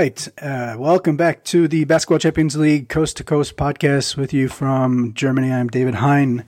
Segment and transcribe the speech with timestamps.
[0.00, 0.28] Right.
[0.40, 5.12] Uh, welcome back to the Basketball Champions League Coast to Coast podcast with you from
[5.12, 5.52] Germany.
[5.52, 6.46] I'm David Hein,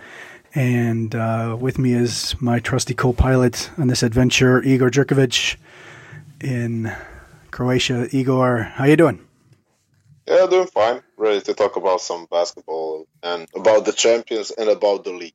[0.54, 5.56] and uh, with me is my trusty co pilot on this adventure, Igor Jerkovic
[6.40, 6.96] in
[7.50, 8.08] Croatia.
[8.10, 9.20] Igor, how you doing?
[10.26, 11.02] Yeah, doing fine.
[11.18, 15.34] Ready to talk about some basketball and about the champions and about the league.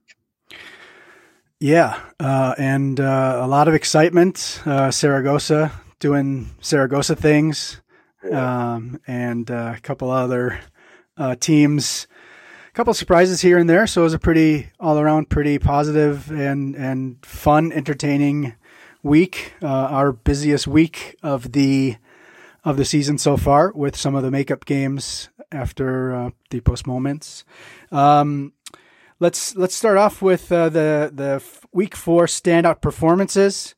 [1.59, 4.63] Yeah, uh, and uh, a lot of excitement.
[4.65, 7.79] Uh, Saragossa doing Saragossa things,
[8.33, 10.59] um, and uh, a couple other
[11.17, 12.07] uh, teams.
[12.69, 16.29] A couple surprises here and there, so it was a pretty all around pretty positive
[16.31, 18.53] and and fun, entertaining
[19.01, 19.53] week.
[19.61, 21.97] Uh, our busiest week of the
[22.63, 27.45] of the season so far, with some of the makeup games after uh, the postponements.
[27.91, 28.53] Um,
[29.19, 33.75] let's let's start off with uh, the the week four standout performances.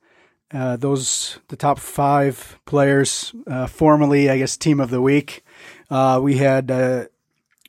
[0.51, 5.43] Uh, those the top five players, uh, formally, I guess, team of the week.
[5.89, 7.05] Uh, we had uh,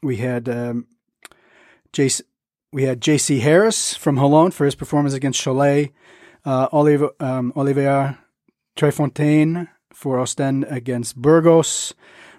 [0.03, 0.87] we had um,
[2.73, 3.41] we had J.C.
[3.41, 5.91] Harris from Holon for his performance against Cholet.
[6.45, 8.17] Uh, Olive, um, Olivier
[8.77, 11.95] Troisfontaines for Ostend against Burgos.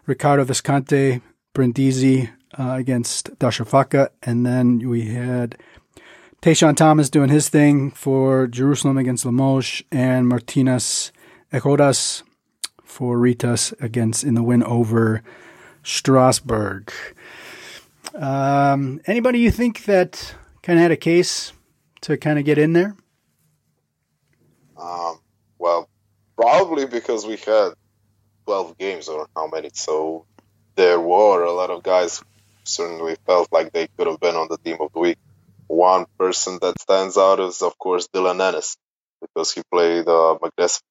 [0.08, 1.22] Riccardo Visconti
[1.54, 5.58] Brindisi uh, against Darussafaka, and then we had
[6.42, 11.12] Tashawn Thomas doing his thing for Jerusalem against Limoges, and Martynas
[11.52, 12.24] Echodas
[12.84, 15.22] for Rytas against in the win over
[15.84, 16.92] Strasbourg.
[18.16, 20.34] Um, anybody you think that
[20.64, 21.54] kind of had a case
[22.02, 22.96] to kind of get in there?
[24.80, 25.20] Um,
[25.60, 25.88] well,
[26.36, 27.74] probably because we had
[28.46, 30.26] 12 games or how many, so
[30.74, 32.24] there were a lot of guys
[32.64, 35.20] certainly felt like they could have been on the team of the week
[35.72, 38.76] one person that stands out is, of course, Dylan Ennis,
[39.22, 40.38] because he played a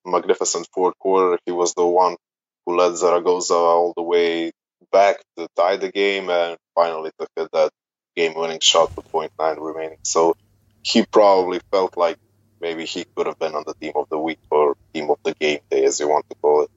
[0.06, 1.38] magnificent fourth quarter.
[1.44, 2.16] He was the one
[2.64, 4.52] who led Zaragoza all the way
[4.90, 7.70] back to tie the game and finally took it that
[8.16, 9.98] game winning shot with 0.9 remaining.
[10.02, 10.34] So
[10.82, 12.16] he probably felt like
[12.60, 15.34] maybe he could have been on the team of the week or team of the
[15.34, 16.70] game day, as you want to call it.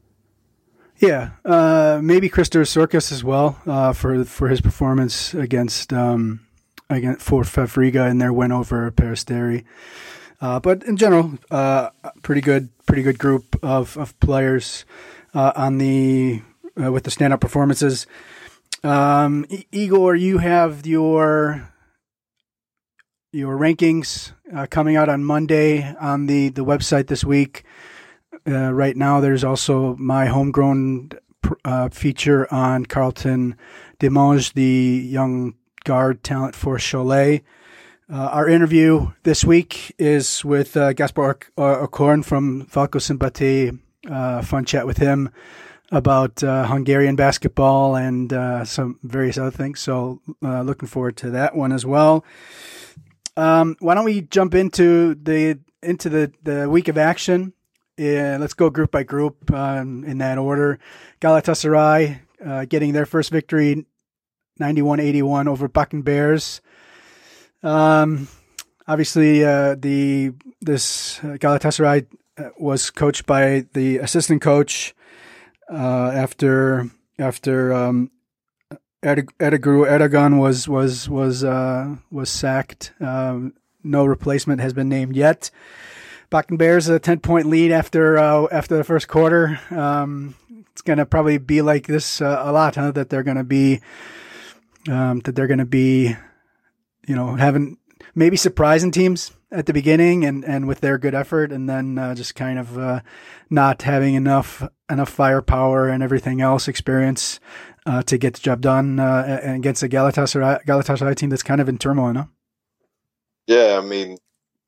[0.97, 6.41] Yeah, uh, maybe Christopher Circus as well uh, for for his performance against um,
[6.93, 9.63] again for VEF Riga in their win over Peristeri.
[10.43, 11.89] Uh, but in general, uh,
[12.21, 14.83] pretty good, pretty good group of, of players
[15.33, 16.41] uh, on the
[16.81, 18.05] uh, with the stand up performances.
[18.83, 21.69] Um, Igor, you have your
[23.31, 27.63] your rankings uh, coming out on Monday on the, the website this week.
[28.45, 31.11] Uh, right now, there's also my homegrown
[31.91, 33.55] feature on Carlton
[33.99, 37.41] Demange, the young guard talent for Cholet.
[38.11, 43.79] Uh, our interview this week is with uh, Gaspar Okorn from Falco Szombathely.
[44.09, 45.29] Uh, fun chat with him
[45.91, 49.79] about uh, Hungarian basketball and uh, some various other things.
[49.79, 52.25] So, uh, looking forward to that one as well.
[53.37, 57.53] Um, why don't we jump into the into the, the week of action?
[57.97, 60.79] Yeah, let's go group by group um, in that order.
[61.21, 63.85] Galatasaray uh, getting their first victory
[64.59, 66.61] 91-81 over Bakken Bears.
[67.61, 68.27] Um,
[68.87, 72.05] obviously, uh, the this Galatasaray
[72.37, 74.93] uh, was coached by the assistant coach
[75.71, 78.11] uh, after after um,
[79.03, 82.93] Ertuğrul Erdogan was was was uh, was sacked.
[82.99, 83.53] Um,
[83.83, 85.51] no replacement has been named yet.
[86.31, 89.59] Bakken Bears a ten point lead after uh, after the first quarter.
[89.69, 90.35] Um,
[90.71, 92.91] it's going to probably be like this uh, a lot, huh?
[92.91, 93.81] That they're going to be
[94.89, 96.15] um, that they're going to be,
[97.07, 97.77] you know, having
[98.15, 102.15] maybe surprising teams at the beginning and, and with their good effort, and then uh,
[102.15, 103.01] just kind of uh,
[103.49, 107.39] not having enough enough firepower and everything else experience
[107.85, 111.69] uh, to get the job done uh, against a Galatasaray, Galatasaray team that's kind of
[111.69, 112.13] in turmoil.
[112.13, 112.29] No?
[113.47, 114.17] Yeah, I mean,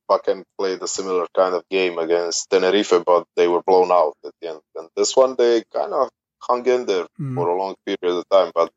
[0.08, 4.32] Bakken played a similar kind of game against Tenerife, but they were blown out at
[4.40, 4.60] the end.
[4.74, 7.34] And this one, they kind of hung in there mm.
[7.34, 8.70] for a long period of time, but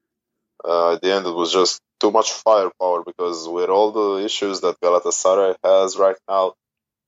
[0.66, 4.62] uh, at the end, it was just too much firepower because with all the issues
[4.62, 6.54] that Galatasaray has right now,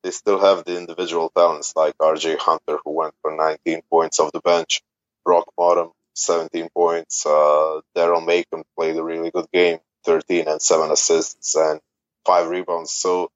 [0.03, 4.31] they still have the individual talents like RJ Hunter, who went for 19 points off
[4.31, 4.81] the bench,
[5.25, 10.92] Brock Motum, 17 points, uh, Daryl Macon played a really good game, 13 and 7
[10.92, 11.81] assists and
[12.25, 12.92] 5 rebounds.
[12.94, 13.30] So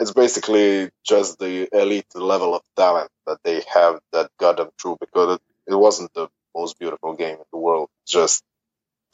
[0.00, 4.98] it's basically just the elite level of talent that they have that got them through
[5.00, 7.90] because it, it wasn't the most beautiful game in the world.
[8.06, 8.44] Just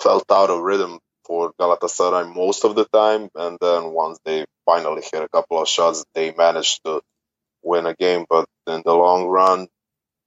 [0.03, 5.03] felt out of rhythm for Galatasaray most of the time, and then once they finally
[5.03, 7.03] hit a couple of shots, they managed to
[7.63, 8.27] win a game.
[8.29, 9.69] But in the long run,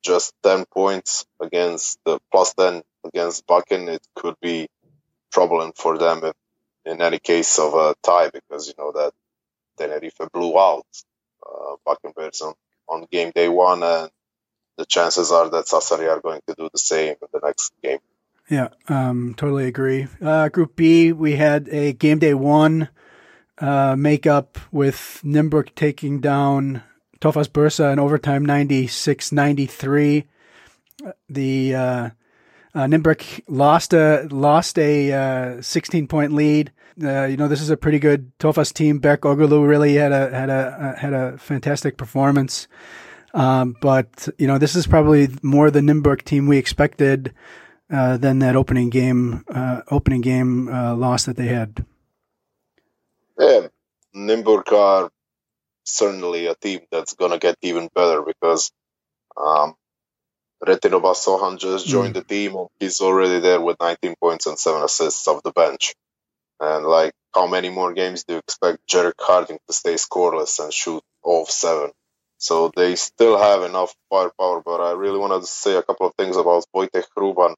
[0.03, 4.67] just 10 points against the plus 10 against Bakken, it could be
[5.31, 6.33] troubling for them if,
[6.85, 9.13] in any case of a tie because you know that
[9.77, 10.85] Tenerife blew out
[11.45, 12.13] uh, Bakken
[12.43, 12.53] on,
[12.89, 14.09] on game day one, and
[14.77, 17.99] the chances are that Sassari are going to do the same in the next game.
[18.51, 20.07] Yeah, um, totally agree.
[20.21, 22.89] Uh, group B, we had a game day one
[23.59, 26.83] uh, makeup with Nymburk taking down
[27.21, 30.25] Tofas Bursa in overtime 96 93.
[31.29, 32.09] The uh,
[32.75, 36.73] uh, Nymburk lost a lost a uh, 16 point lead.
[37.01, 38.99] Uh, you know this is a pretty good Tofas team.
[38.99, 42.67] Beck Ogulu really had a had a had a fantastic performance.
[43.33, 47.33] Um, but you know this is probably more the Nymburk team we expected
[47.91, 51.85] uh, than that opening game uh, opening game uh, loss that they had.
[53.37, 53.67] Yeah,
[54.15, 55.09] Nymburk are
[55.83, 58.71] certainly a team that's gonna get even better because
[59.35, 59.75] um,
[60.63, 62.19] Retin Obasohan just joined mm.
[62.19, 65.95] the team and he's already there with 19 points and seven assists off the bench.
[66.59, 70.71] And like, how many more games do you expect Jarek Harding to stay scoreless and
[70.71, 71.91] shoot off seven?
[72.37, 74.61] So they still have enough firepower.
[74.63, 77.55] But I really wanted to say a couple of things about Wojtek Hruban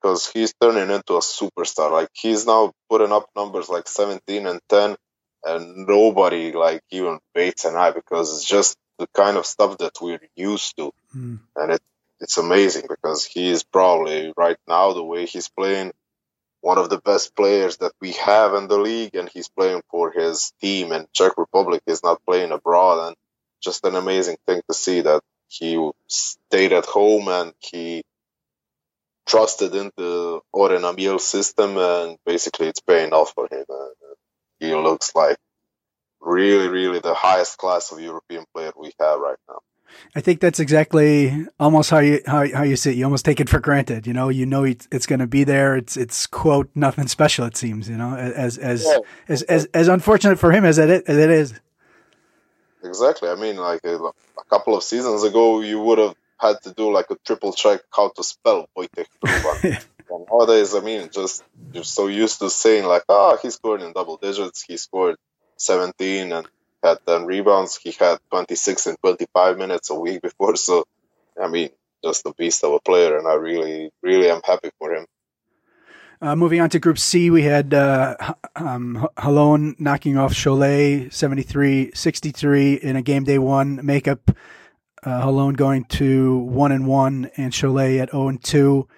[0.00, 1.90] because he's turning into a superstar.
[1.90, 4.96] Like he's now putting up numbers like 17 and 10
[5.44, 9.92] and nobody like even bates an eye because it's just the kind of stuff that
[10.00, 11.38] we're used to, mm.
[11.56, 11.82] and it
[12.20, 15.92] it's amazing because he is probably right now the way he's playing
[16.60, 20.10] one of the best players that we have in the league, and he's playing for
[20.10, 20.90] his team.
[20.90, 23.16] And Czech Republic is not playing abroad, and
[23.62, 28.02] just an amazing thing to see that he stayed at home and he
[29.28, 33.64] trusted in the Oren Amiel system, and basically it's paying off for him.
[33.68, 34.16] And
[34.58, 35.36] he looks like
[36.20, 39.58] really, really the highest class of European player we have right now.
[40.14, 42.96] I think that's exactly almost how you how, how you see it.
[42.96, 44.06] You almost take it for granted.
[44.06, 45.76] You know, you know it's, it's going to be there.
[45.76, 47.46] It's it's quote nothing special.
[47.46, 47.88] It seems.
[47.88, 48.98] You know, as as yeah.
[49.28, 51.54] as, as as unfortunate for him as it as it is.
[52.84, 53.28] Exactly.
[53.28, 56.92] I mean, like a, a couple of seasons ago, you would have had to do
[56.92, 59.06] like a triple check how to spell Wojtek
[60.30, 61.42] nowadays, I mean, just
[61.72, 64.62] you're so used to saying like, ah, oh, he scored in double digits.
[64.62, 65.16] He scored
[65.56, 66.46] 17 and
[66.82, 67.76] had 10 rebounds.
[67.76, 70.56] He had 26 in 25 minutes a week before.
[70.56, 70.84] So,
[71.40, 71.70] I mean,
[72.04, 75.06] just a beast of a player, and I really, really am happy for him.
[76.20, 78.16] Uh, moving on to Group C, we had uh,
[78.56, 84.30] um, Holon knocking off Cholet 73 63 in a game day one makeup.
[85.02, 88.88] Uh, Holon going to 1 and 1, and Cholet at 0 and 2.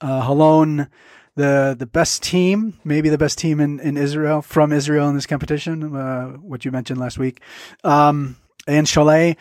[0.00, 0.88] Uh, Holon,
[1.36, 5.26] the the best team, maybe the best team in, in Israel from Israel in this
[5.26, 5.94] competition.
[5.94, 7.40] Uh, what you mentioned last week,
[7.84, 8.36] um,
[8.66, 9.36] and Cholet,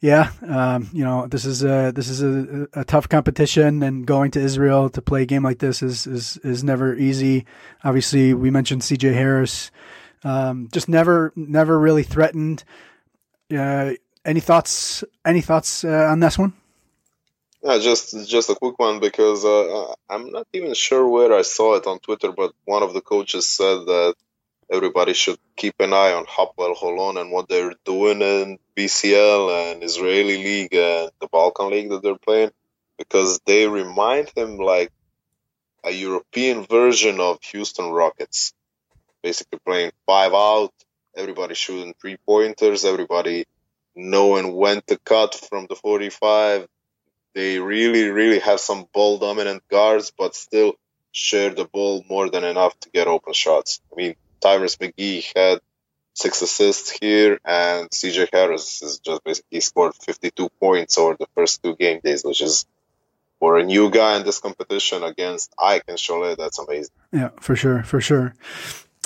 [0.00, 4.30] yeah, um, you know this is a this is a, a, tough competition, and going
[4.32, 7.44] to Israel to play a game like this is is is never easy.
[7.84, 9.12] Obviously, we mentioned C.J.
[9.12, 9.70] Harris,
[10.24, 12.64] um, just never never really threatened.
[13.54, 13.92] Uh,
[14.24, 15.04] any thoughts?
[15.24, 16.52] Any thoughts uh, on this one?
[17.62, 21.76] Yeah, just just a quick one because uh, I'm not even sure where I saw
[21.76, 24.14] it on Twitter, but one of the coaches said that
[24.72, 29.82] everybody should keep an eye on Hapoel Holon and what they're doing in BCL and
[29.82, 32.50] Israeli League and the Balkan League that they're playing
[32.96, 34.92] because they remind him like
[35.84, 38.52] a European version of Houston Rockets,
[39.22, 40.72] basically playing five out,
[41.16, 43.46] everybody shooting three pointers, everybody
[44.08, 46.66] knowing when to cut from the 45
[47.34, 50.74] they really, really have some ball dominant guards, but still
[51.12, 53.80] share the ball more than enough to get open shots.
[53.92, 55.60] I mean, Tyrus McGee had
[56.14, 61.62] six assists here, and CJ Harris is just basically scored 52 points over the first
[61.62, 62.66] two game days, which is
[63.38, 66.94] for a new guy in this competition against AEK and Cholet, that's amazing.
[67.12, 68.34] Yeah, for sure, for sure.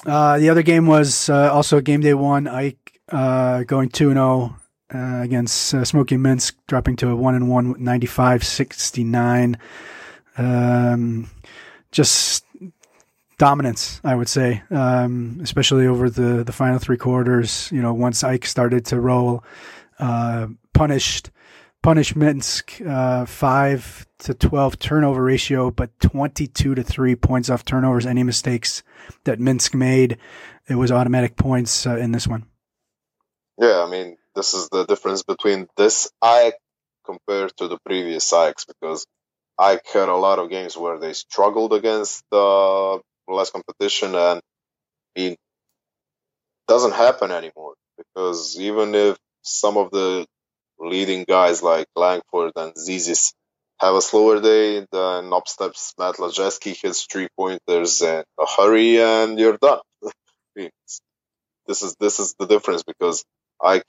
[0.05, 2.47] Uh, the other game was uh, also game day one.
[2.47, 2.77] AEK
[3.11, 4.57] uh, going 2 0
[4.93, 9.57] uh, against uh, Tsmoki Minsk, dropping to a 1 and 1 95 69.
[10.37, 11.31] Um,
[11.93, 12.45] just
[13.39, 17.71] dominance, I would say, um, especially over the, the final three quarters.
[17.73, 19.45] You know, once AEK started to roll,
[19.99, 21.31] uh, punished
[21.83, 27.65] punished Minsk uh, five to twelve turnover ratio, but twenty two to three points off
[27.65, 28.07] turnovers.
[28.07, 28.83] Any mistakes
[29.25, 30.19] that Minsk made,
[30.69, 32.47] it was automatic points uh, in this one.
[33.59, 36.55] Yeah, I mean, this is the difference between this AEK
[37.07, 39.07] compared to the previous AEKs because
[39.61, 42.95] AEK had a lot of games where they struggled against uh,
[43.29, 44.41] less competition and
[45.17, 45.39] it
[46.69, 50.27] doesn't happen anymore because even if some of the
[50.79, 53.33] leading guys like Langford and Zisis
[53.81, 59.01] have a slower day, then up steps Matt Lojeski, hits three pointers in a hurry,
[59.03, 59.81] and you're done.
[60.57, 63.25] this is this is the difference because
[63.63, 63.83] I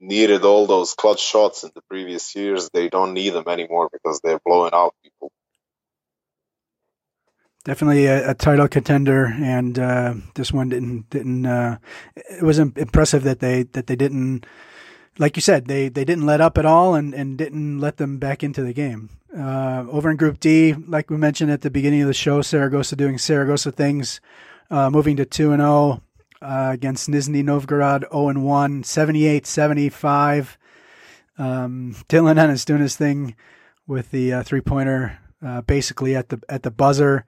[0.00, 2.70] needed all those clutch shots in the previous years.
[2.72, 5.30] They don't need them anymore because they're blowing out people.
[7.62, 11.44] Definitely a, a title contender, and uh, this one didn't didn't.
[11.44, 11.76] Uh,
[12.16, 14.46] it was impressive that they that they didn't,
[15.18, 18.16] like you said, they they didn't let up at all, and, and didn't let them
[18.16, 19.10] back into the game.
[19.36, 22.96] Uh, over in Group D, like we mentioned at the beginning of the show, Saragossa
[22.96, 24.22] doing Saragossa things,
[24.70, 26.00] uh, moving to two and zero oh,
[26.42, 30.56] uh, against Nizhny Novgorod, 0 and 1, 78-75.
[31.38, 33.34] Um, Dylan Ennis doing his thing
[33.86, 35.18] with the uh, three pointer,
[35.66, 37.24] basically at the at the buzzer.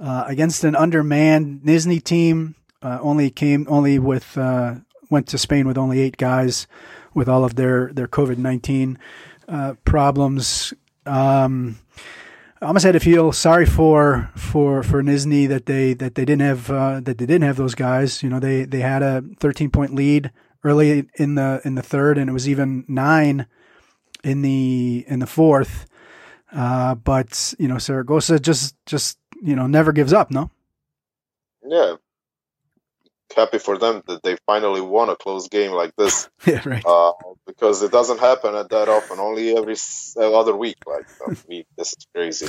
[0.00, 2.54] Uh, against an undermanned Nizhny team.
[2.82, 4.76] Uh, only came only with uh,
[5.10, 6.66] went to Spain with only eight guys,
[7.12, 8.98] with all of their their COVID nineteen
[9.46, 10.72] uh, problems.
[11.04, 11.78] Um,
[12.62, 16.42] I almost had to feel sorry for for for Nizhny that they that they didn't
[16.42, 18.22] have uh, that they didn't have those guys.
[18.22, 20.30] You know, they they had a 13 point lead
[20.62, 23.46] early in the in the third, and it was even nine
[24.22, 25.86] in the in the fourth.
[26.52, 30.30] Uh, but you know, Saragossa just just you know never gives up.
[30.30, 30.50] No.
[31.66, 31.96] Yeah.
[33.34, 36.28] Happy for them that they finally won a close game like this.
[36.46, 36.84] yeah, right.
[36.84, 37.12] Uh,
[37.46, 39.18] because it doesn't happen that often.
[39.18, 39.76] Only every
[40.16, 40.76] other week.
[40.86, 41.06] Like
[41.76, 42.46] this is crazy.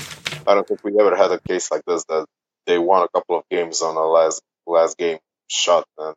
[0.47, 2.25] I don't think we ever had a case like this that
[2.65, 5.85] they won a couple of games on a last last game shot.
[5.97, 6.15] And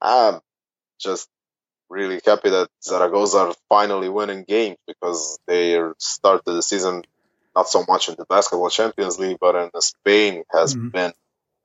[0.00, 0.40] I'm
[1.00, 1.28] just
[1.88, 7.02] really happy that Zaragoza are finally winning games because they started the season
[7.54, 10.88] not so much in the basketball Champions League, but in Spain has mm-hmm.
[10.88, 11.12] been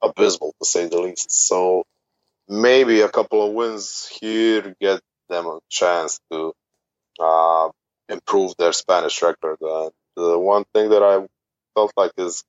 [0.03, 1.31] abysmal to say the least.
[1.31, 1.85] So
[2.49, 6.53] maybe a couple of wins here get them a chance to
[7.19, 7.69] uh,
[8.09, 9.57] improve their Spanish record.
[9.61, 11.27] Uh, the one thing that I
[11.75, 12.43] felt like is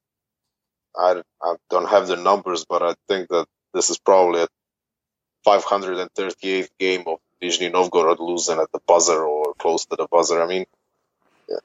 [0.97, 4.49] I, I don't have the numbers, but I think that this is probably a
[5.47, 10.43] 538th game of Nizhny Novgorod losing at the buzzer or close to the buzzer.
[10.43, 10.67] I mean,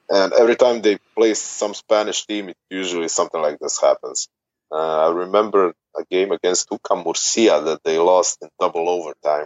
[0.10, 4.30] and every time they play some Spanish team, it usually something like this happens.
[4.72, 9.46] Uh, I remember a game against UCAM Murcia that they lost in double overtime.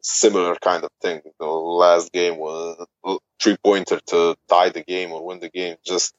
[0.00, 1.22] Similar kind of thing.
[1.40, 5.76] The last game was a three pointer to tie the game or win the game.
[5.84, 6.14] Just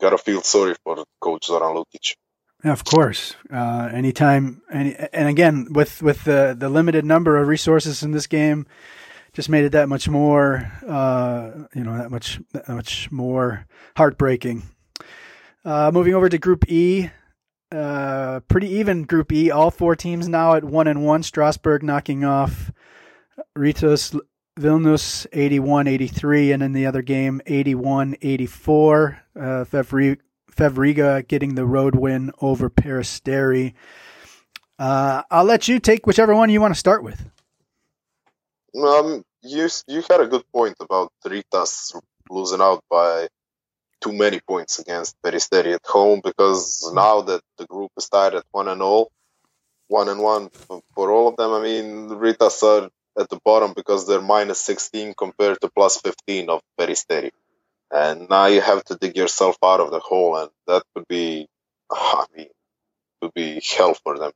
[0.00, 2.16] gotta feel sorry for Coach Zoran Lukic.
[2.64, 3.36] Yeah, of course.
[3.52, 8.26] Uh, anytime, any, and again, with with the the limited number of resources in this
[8.26, 8.66] game,
[9.36, 14.62] just made it that much more, uh, you know, that much, that much more heartbreaking.
[15.64, 17.10] Uh, moving over to Group E,
[17.72, 19.50] uh, pretty even Group E.
[19.50, 21.22] All four teams now at one and one.
[21.22, 22.70] Strasbourg knocking off
[23.56, 24.18] Rytas
[24.58, 29.18] Vilnius 81-83, and in the other game 81-84.
[29.36, 30.18] Uh, Fevri-
[30.56, 33.74] VEF Riga getting the road win over Peristeri.
[34.78, 37.28] Uh, I'll let you take whichever one you want to start with.
[38.74, 41.98] Um, you you had a good point about Rytas
[42.30, 43.28] losing out by
[44.00, 48.44] too many points against Peristeri at home because now that the group is tied at
[48.52, 49.10] one and all,
[49.88, 50.50] one and one
[50.94, 51.52] for all of them.
[51.52, 56.50] I mean, Rytas are at the bottom because they're minus 16 compared to plus 15
[56.50, 57.30] of Peristeri.
[57.90, 61.46] And now you have to dig yourself out of the hole, and that could be,
[61.90, 62.48] I mean,
[63.22, 64.32] could be hell for them.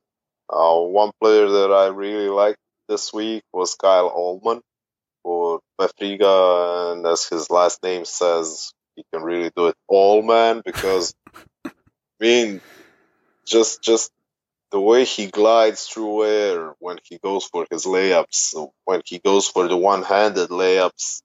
[0.49, 4.61] Uh, one player that I really liked this week was Kyle Allman
[5.23, 10.21] for VEF Riga, and as his last name says, he can really do it all
[10.21, 11.13] man because
[11.65, 11.71] I
[12.19, 12.61] mean
[13.45, 14.11] just just
[14.71, 19.47] the way he glides through air when he goes for his layups, when he goes
[19.47, 21.21] for the one-handed layups,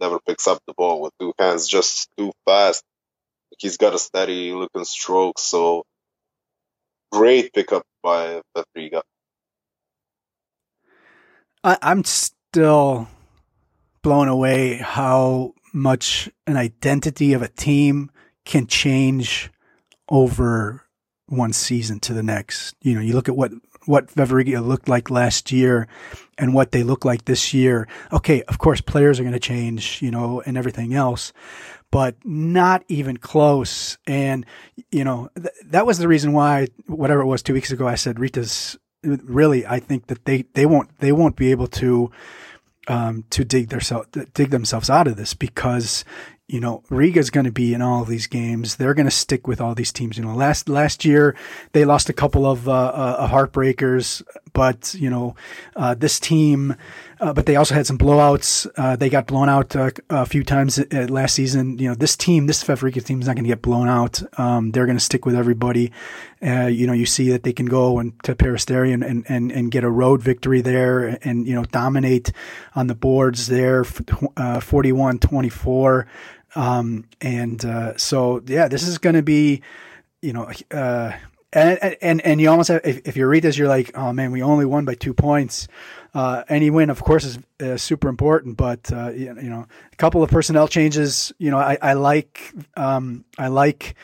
[0.00, 2.84] never picks up the ball with two hands, just too fast.
[3.58, 5.84] He's got a steady looking stroke, so
[7.10, 9.02] great pickup by VEF Riga.
[11.64, 13.08] I, I'm still
[14.02, 18.10] blown away how much an identity of a team
[18.44, 19.50] can change
[20.08, 20.82] over
[21.26, 22.74] one season to the next.
[22.82, 23.52] You know, you look at what
[23.86, 25.88] what VEF Riga looked like last year
[26.36, 27.88] and what they look like this year.
[28.12, 31.32] Okay, of course, players are going to change, you know, and everything else,
[31.90, 33.96] but not even close.
[34.06, 34.44] And
[34.90, 37.94] you know, th- that was the reason why, whatever it was, two weeks ago, I
[37.94, 42.10] said Rytas really, I think that they, they won't they won't be able to
[42.90, 43.80] um, to dig their
[44.34, 46.04] dig themselves out of this because
[46.48, 48.76] you know Riga is going to be in all these games.
[48.76, 50.18] They're going to stick with all these teams.
[50.18, 51.36] You know, last last year
[51.70, 55.34] they lost a couple of uh, uh, heartbreakers, but you know
[55.76, 56.76] uh, this team
[57.20, 58.66] uh, but they also had some blowouts.
[58.76, 61.76] Uh, they got blown out uh, a few times uh, last season.
[61.78, 64.22] You know, this team, this VEF Riga team is not going to get blown out.
[64.38, 65.92] Um, they're going to stick with everybody.
[66.42, 69.52] Uh, you know, you see that they can go and to Peristeri and, and, and,
[69.52, 72.32] and, get a road victory there and, you know, dominate
[72.74, 76.06] on the boards there, 41-24.
[76.54, 79.60] Um, and so, yeah, this is going to be,
[80.22, 80.50] you know,
[81.52, 84.30] and, and and you almost have if, if you read this, you're like, oh man,
[84.30, 85.68] we only won by two points.
[86.12, 89.96] Uh, any win, of course, is uh, super important, but uh, you, you, know, a
[89.96, 91.32] couple of personnel changes.
[91.38, 93.94] You know, I, I like um, I like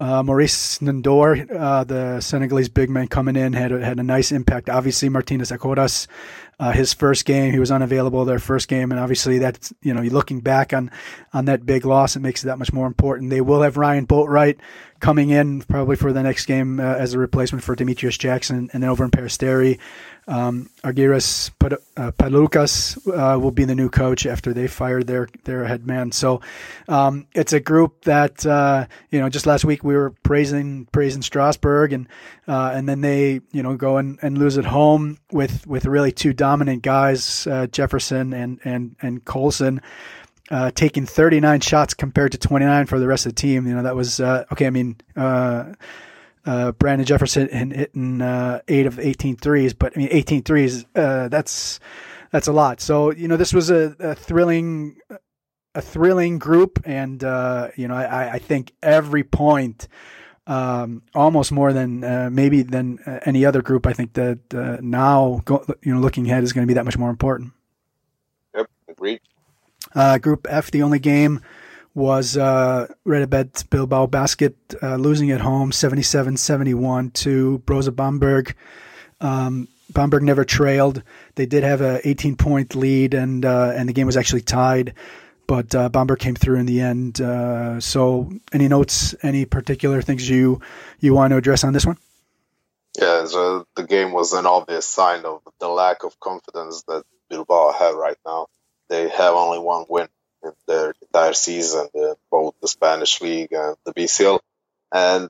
[0.00, 4.32] uh, Maurice Ndour, uh, the Senegalese big man coming in, had a, had a nice
[4.32, 4.68] impact.
[4.68, 6.08] Obviously, Martynas Echodas,
[6.58, 10.02] uh, his first game, he was unavailable their first game, and obviously that's you know
[10.02, 10.90] looking back on
[11.32, 13.30] on that big loss, it makes it that much more important.
[13.30, 14.58] They will have Ryan Boatright
[15.00, 18.82] coming in probably for the next game uh, as a replacement for Demetrius Jackson, and
[18.82, 19.78] then over in Peristeri,
[20.26, 21.50] um, Argyris
[21.96, 26.12] uh, Pedoulakis uh, will be the new coach after they fired their their head man.
[26.12, 26.40] So
[26.88, 29.28] um, it's a group that uh, you know.
[29.28, 32.08] Just last week we were praising praising Strasbourg, and
[32.48, 36.12] uh, and then they you know go and, and lose at home with with really
[36.12, 39.80] two dominant guys, uh, Jefferson and and and Colson.
[40.50, 43.66] Uh, taking 39 shots compared to 29 for the rest of the team.
[43.66, 44.66] You know, that was, uh, okay.
[44.66, 45.72] I mean, uh,
[46.46, 50.84] uh, Brandon Jefferson and hitting uh, eight of 18 threes, but I mean 18 threes,
[50.94, 51.80] uh, that's
[52.30, 52.80] that's a lot.
[52.80, 54.96] So you know this was a, a thrilling
[55.74, 59.88] a thrilling group, and uh, you know I, I, think every point.
[60.46, 63.86] Um, almost more than uh, maybe than uh, any other group.
[63.86, 66.98] I think that now, go, you know, looking ahead is going to be that much
[66.98, 67.54] more important.
[68.54, 69.20] Yep, agreed.
[70.20, 71.40] group F, the only game
[71.94, 78.56] was uh, RETAbet Bilbao Basket uh, losing at home 77-71 to Brose Bamberg.
[79.20, 81.02] Um, Bamberg never trailed.
[81.36, 84.94] They did have a 18 point lead, and uh, and the game was actually tied,
[85.46, 87.20] but uh, Bamberg came through in the end.
[87.20, 90.60] Uh, so, any notes, any particular things you
[91.00, 91.98] you want to address on this one?
[92.98, 97.72] Yeah, so the game was an obvious sign of the lack of confidence that Bilbao
[97.72, 98.46] have right now.
[98.88, 100.08] They have only one win
[100.44, 104.40] in their entire season, in both the Spanish league and the BCL.
[104.92, 105.28] And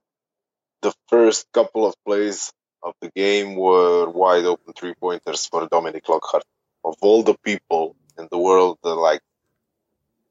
[0.83, 6.09] the first couple of plays of the game were wide open three pointers for Dominic
[6.09, 6.45] Lockhart.
[6.85, 9.23] Of all the people in the world that like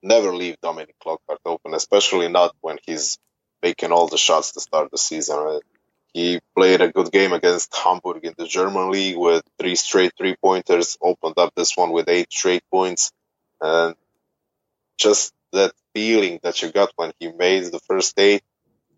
[0.04, 3.18] never leave Dominic Lockhart open, especially not when he's
[3.64, 5.62] making all the shots to start the season.
[6.14, 10.36] He played a good game against Hamburg in the German league with three straight three
[10.36, 13.12] pointers, opened up this one with eight straight points.
[13.60, 13.96] And
[14.98, 18.44] just that feeling that you got when he made the first date,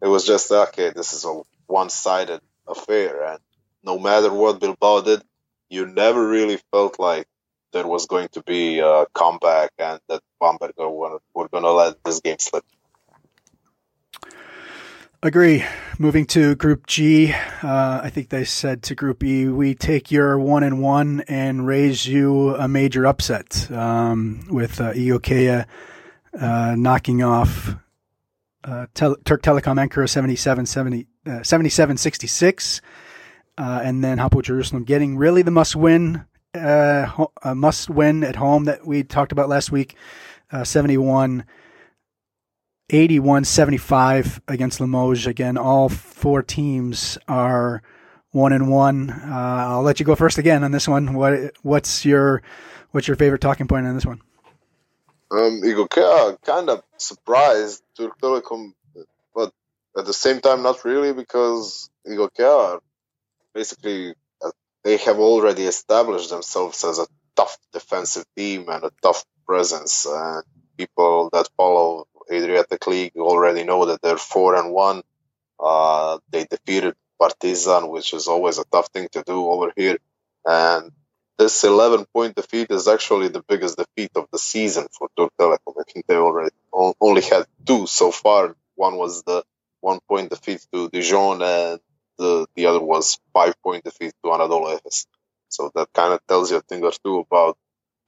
[0.01, 0.91] it was just okay.
[0.91, 3.39] This is a one-sided affair, and
[3.83, 5.23] no matter what Bilbao did,
[5.69, 7.27] you never really felt like
[7.73, 12.03] there was going to be a comeback and that Bamberg were, were going to let
[12.03, 12.63] this game slip.
[15.25, 15.65] Agree.
[15.97, 20.37] Moving to Group G, uh, I think they said to Group E, we take your
[20.37, 25.65] one and one and raise you a major upset um, with uh, Igokea
[26.39, 27.73] uh, knocking off
[28.65, 32.81] uh, Turk Telekom Ankara 77 70, uh, 77 66.
[33.57, 38.65] Uh, and then Hapoel Jerusalem getting really the must win, uh, must win at home
[38.65, 39.95] that we talked about last week,
[40.51, 41.45] uh, 71
[42.89, 45.27] 81 75 against Limoges.
[45.27, 47.81] Again, all four teams are
[48.31, 49.09] one and one.
[49.09, 51.13] I'll let you go first again on this one.
[51.13, 52.43] What what's your
[52.91, 54.21] what's your favorite talking point on this one?
[55.31, 58.73] Um, Igokea kind of surprised Turk Telekom,
[59.33, 59.51] but
[59.97, 62.79] at the same time, not really because Igokea
[63.53, 64.51] basically uh,
[64.83, 70.05] they have already established themselves as a tough defensive team and a tough presence.
[70.05, 70.43] And
[70.77, 75.03] people that follow Adriatic League You already know that they're four and one.
[75.59, 79.97] Uh, they defeated Partizan, which is always a tough thing to do over here,
[80.45, 80.91] and
[81.37, 85.75] this 11 point defeat is actually the biggest defeat of the season for Turk Telekom.
[85.79, 88.55] I think they already only had two so far.
[88.75, 89.43] One was the
[89.81, 91.79] one point defeat to Dijon, and
[92.17, 95.07] the, the other was five point defeat to Anadolu Efes.
[95.49, 97.57] So that kind of tells you a thing or two about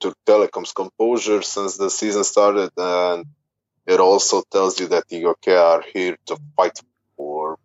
[0.02, 3.26] Turk Telekom's composure since the season started, and
[3.88, 6.80] it also tells you that the Igokea are here to fight
[7.16, 7.58] for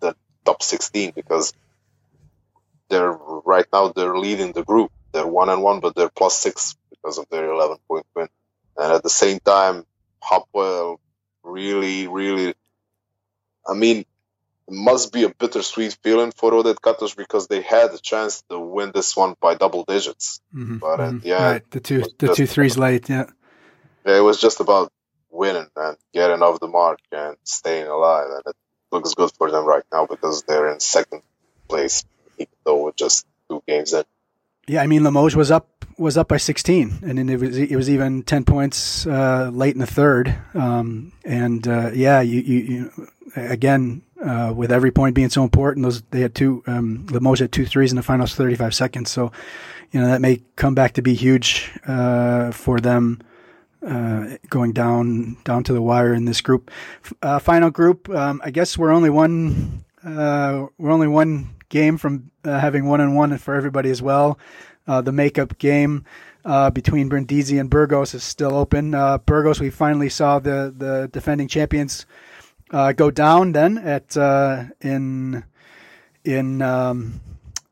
[0.00, 1.54] the top 16 because
[2.88, 4.90] they're right now they're leading the group.
[5.12, 8.28] They're one and one, but they're plus six because of their 11 point win.
[8.76, 9.84] And at the same time,
[10.22, 10.98] Hapoel
[11.42, 12.54] really, really,
[13.66, 14.04] I mean,
[14.68, 18.90] must be a bittersweet feeling for Oded Kattash because they had a chance to win
[18.92, 20.40] this one by double digits.
[20.52, 21.26] Mm-hmm, but mm-hmm.
[21.26, 21.70] yeah, right.
[21.70, 23.26] the two the two threes late, yeah.
[24.04, 24.16] yeah.
[24.16, 24.92] It was just about
[25.36, 28.56] winning and getting off the mark and staying alive, and it
[28.90, 31.22] looks good for them right now because they're in second
[31.68, 32.04] place,
[32.38, 34.04] even though with just two games in.
[34.66, 35.68] Yeah, I mean Limoges was up
[35.98, 39.74] was up by 16, and then it was it was even 10 points uh, late
[39.74, 40.36] in the third.
[40.54, 45.84] Um, and uh, yeah, you, you, you again uh, with every point being so important,
[45.84, 49.10] those they had two um, Limoges had two threes in the final 35 seconds.
[49.10, 49.32] So
[49.92, 53.20] you know that may come back to be huge uh, for them.
[53.86, 56.72] Uh, going down down to the wire in this group,
[57.22, 58.08] uh, final group.
[58.08, 63.38] Um, I guess we're only one we're only one game from having one and one
[63.38, 64.38] for everybody as well.
[64.88, 66.04] Uh, the makeup game
[66.44, 68.94] uh, between Brindisi and Burgos is still open.
[68.94, 72.06] Uh, Burgos, we finally saw the, the defending champions
[72.70, 75.44] uh, go down then at uh, in
[76.24, 77.20] in um,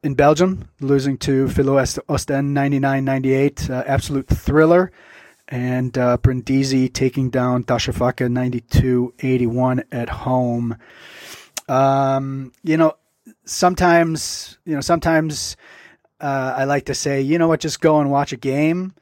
[0.02, 3.70] in Belgium, losing to Filou Ostend 99-98.
[3.70, 4.92] Uh, absolute thriller.
[5.48, 10.76] And uh, Brindisi taking down Darussafaka 92-81 at home.
[11.68, 12.94] Um, you know,
[13.44, 15.56] sometimes, you know, sometimes
[16.20, 18.94] uh, I like to say, you know what, just go and watch a game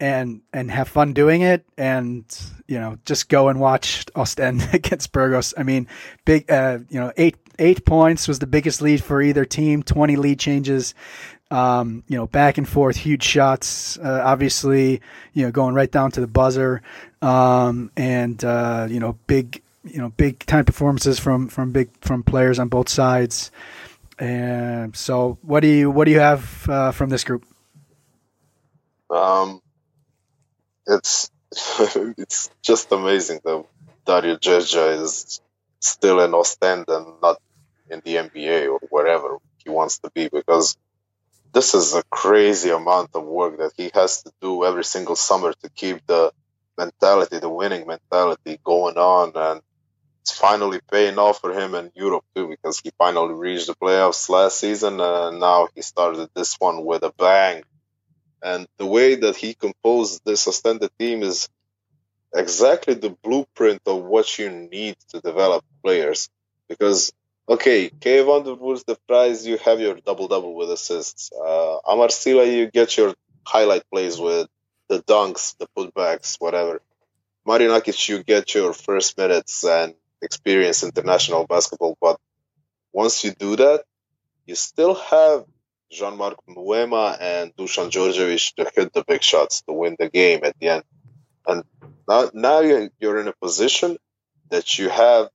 [0.00, 2.24] and and have fun doing it and
[2.66, 5.54] you know just go and watch Ostend against Burgos.
[5.56, 5.88] I mean,
[6.24, 10.16] big uh, you know, 8 8 points was the biggest lead for either team, 20
[10.16, 10.94] lead changes.
[11.50, 13.98] Um, you know, back and forth, huge shots.
[13.98, 15.00] Uh, obviously,
[15.34, 16.82] you know, going right down to the buzzer,
[17.22, 22.22] um, and uh, you know, big, you know, big time performances from from big from
[22.22, 23.50] players on both sides.
[24.18, 27.44] And so, what do you what do you have uh, from this group?
[29.10, 29.60] Um,
[30.86, 31.30] it's
[32.18, 33.64] it's just amazing that
[34.04, 35.40] Dario Gjergja is
[35.80, 37.40] still in Ostend and not
[37.90, 40.76] in the NBA or wherever he wants to be because
[41.54, 45.52] this is a crazy amount of work that he has to do every single summer
[45.62, 46.32] to keep the
[46.76, 49.62] mentality, the winning mentality going on and
[50.22, 54.28] it's finally paying off for him in Europe too because he finally reached the playoffs
[54.28, 57.62] last season and now he started this one with a bang.
[58.42, 61.48] And the way that he composed this extended team is
[62.34, 66.28] exactly the blueprint of what you need to develop players.
[66.68, 67.12] Because,
[67.48, 71.30] okay, Keye van der de Vries, you have your double double with assists.
[71.32, 73.14] Uh, Amar Sylla, you get your
[73.46, 74.48] highlight plays with
[74.88, 76.80] the dunks, the putbacks, whatever.
[77.46, 81.96] Marinakic, you get your first minutes and experience international basketball.
[82.00, 82.18] But
[82.92, 83.84] once you do that,
[84.46, 85.44] you still have
[85.90, 90.58] Jean-Marc Mwema and Dusan Djordjevic to hit the big shots to win the game at
[90.58, 90.84] the end.
[91.46, 91.64] And
[92.08, 93.98] now, now you're in a position
[94.50, 95.28] that you have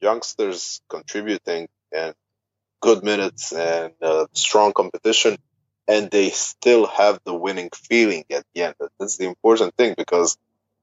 [0.00, 2.14] youngsters contributing and
[2.80, 5.36] good minutes and uh, strong competition,
[5.86, 8.74] and they still have the winning feeling at the end.
[8.98, 10.36] That's the important thing because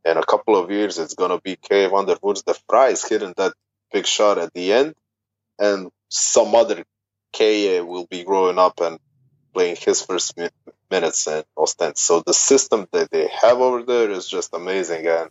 [0.06, 3.54] in a couple of years it's gonna be der Vuurst de Vries hitting that
[3.92, 4.94] big shot at the end,
[5.60, 6.84] and some other
[7.34, 9.00] K will be growing up and
[9.54, 10.38] playing his first
[10.90, 11.98] minutes in Ostend.
[11.98, 15.30] So the system that they have over there is just amazing, and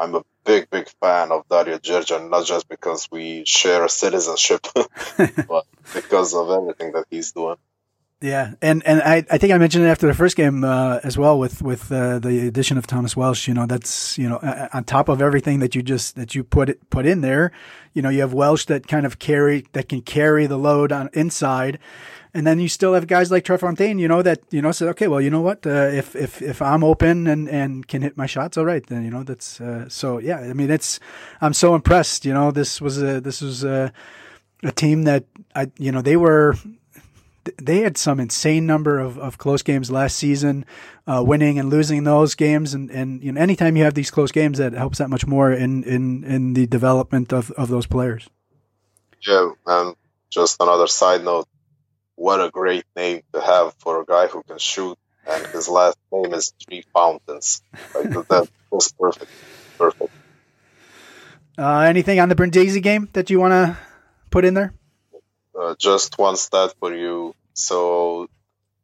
[0.00, 4.66] I'm a big, big fan of Dario Gjergja, not just because we share a citizenship,
[5.48, 7.56] but because of everything that he's doing.
[8.22, 11.16] Yeah, and and I, I think I mentioned it after the first game uh, as
[11.16, 13.48] well with with uh, the addition of Thomas Welsh.
[13.48, 14.38] You know, that's you know
[14.74, 17.50] on top of everything that you just that you put it, put in there.
[17.94, 21.08] You know, you have Welsh that kind of carry that can carry the load on
[21.14, 21.78] inside,
[22.34, 23.98] and then you still have guys like Troisfontaines.
[24.00, 26.62] You know that you know said okay, well you know what uh, if if if
[26.62, 29.88] I'm open and and can hit my shots, all right, then you know that's uh,
[29.88, 30.38] so yeah.
[30.38, 31.00] I mean, it's
[31.40, 32.24] I'm so impressed.
[32.24, 33.92] You know, this was a this was a
[34.62, 36.54] a team that I you know they were
[37.60, 40.64] they had some insane number of, of close games last season,
[41.06, 42.74] uh, winning and losing those games.
[42.74, 45.52] And, and you know, anytime you have these close games, that helps that much more
[45.52, 48.28] in, in, in the development of, of those players.
[49.26, 49.96] Yeah, and
[50.30, 51.48] just another side note,
[52.20, 55.96] what a great name to have for a guy who can shoot, and his last
[56.12, 57.62] name is Three Fountains.
[57.94, 59.30] Like that was perfect,
[59.78, 60.12] perfect.
[61.56, 63.78] Uh, anything on the Brindisi game that you want to
[64.30, 64.74] put in there?
[65.58, 67.34] Uh, just one stat for you.
[67.54, 68.28] So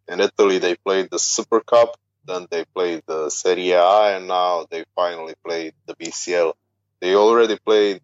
[0.08, 4.64] in Italy, they played the Super Cup, then they played the Serie A, and now
[4.70, 6.54] they finally played the BCL.
[7.00, 8.00] They already played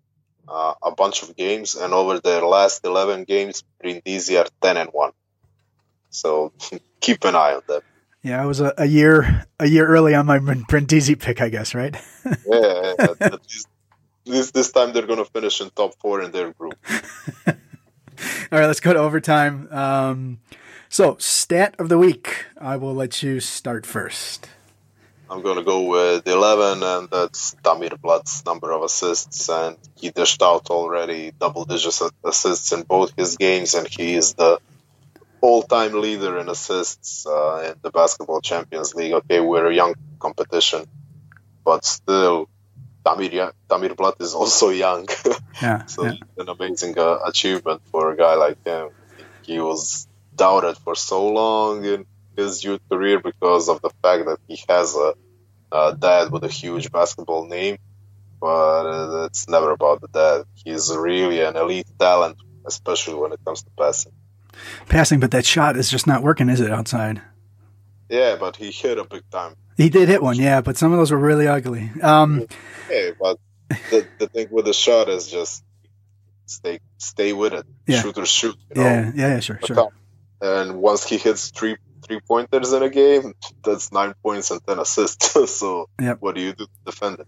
[0.47, 4.91] uh, a bunch of games, and over their last 11 games, Brindisi are 10 and
[4.93, 5.13] 1.
[6.13, 6.53] So
[7.01, 7.83] keep an eye on them.
[8.23, 11.75] Yeah, I was a, a year a year early on my Brindisi pick, I guess,
[11.75, 11.97] right?
[12.47, 12.95] yeah,
[14.25, 16.79] this, this time they're going to finish in top four in their group.
[17.49, 17.55] All
[18.59, 19.69] right, let's go to overtime.
[19.73, 20.39] Um,
[20.89, 22.47] so, stat of the week.
[22.61, 24.49] I will let you start first.
[25.29, 29.49] I'm going to go with 11, and that's Tamir Blatt's number of assists.
[29.49, 34.35] And he dished out already double digit assists in both his games, and he is
[34.35, 34.61] the
[35.43, 39.13] all time leader in assists uh, in the Basketball Champions League.
[39.13, 40.87] Okay, we're a young competition,
[41.65, 42.49] but still,
[43.05, 45.09] Tamir, Tamir Blatt is also young.
[45.61, 46.15] Yeah, so yeah.
[46.39, 48.91] an amazing uh, achievement for a guy like him.
[49.43, 54.39] He was doubted for so long in his youth career because of the fact that
[54.47, 55.15] he has a,
[55.73, 57.79] a dad with a huge basketball name.
[58.41, 60.45] But uh, it's never about the dad.
[60.55, 64.13] He's really an elite talent, especially when it comes to passing.
[64.89, 67.21] Passing, but that shot is just not working, is it, outside?
[68.09, 69.55] Yeah, but he hit a big time.
[69.77, 71.91] He did hit one, yeah, but some of those were really ugly.
[72.03, 72.47] Um,
[72.89, 73.39] Hey, but
[73.91, 75.65] the, the thing with the shot is just
[76.47, 77.67] stay stay with it.
[77.87, 78.03] Yeah.
[78.03, 78.57] Shoot or shoot.
[78.75, 78.89] You know?
[78.89, 79.89] yeah, yeah, yeah, sure, sure.
[80.43, 83.33] And once he hits three three pointers in a game,
[83.65, 85.51] that's nine points and ten assists.
[85.59, 86.19] so Yep.
[86.21, 87.27] what do you do to defend it?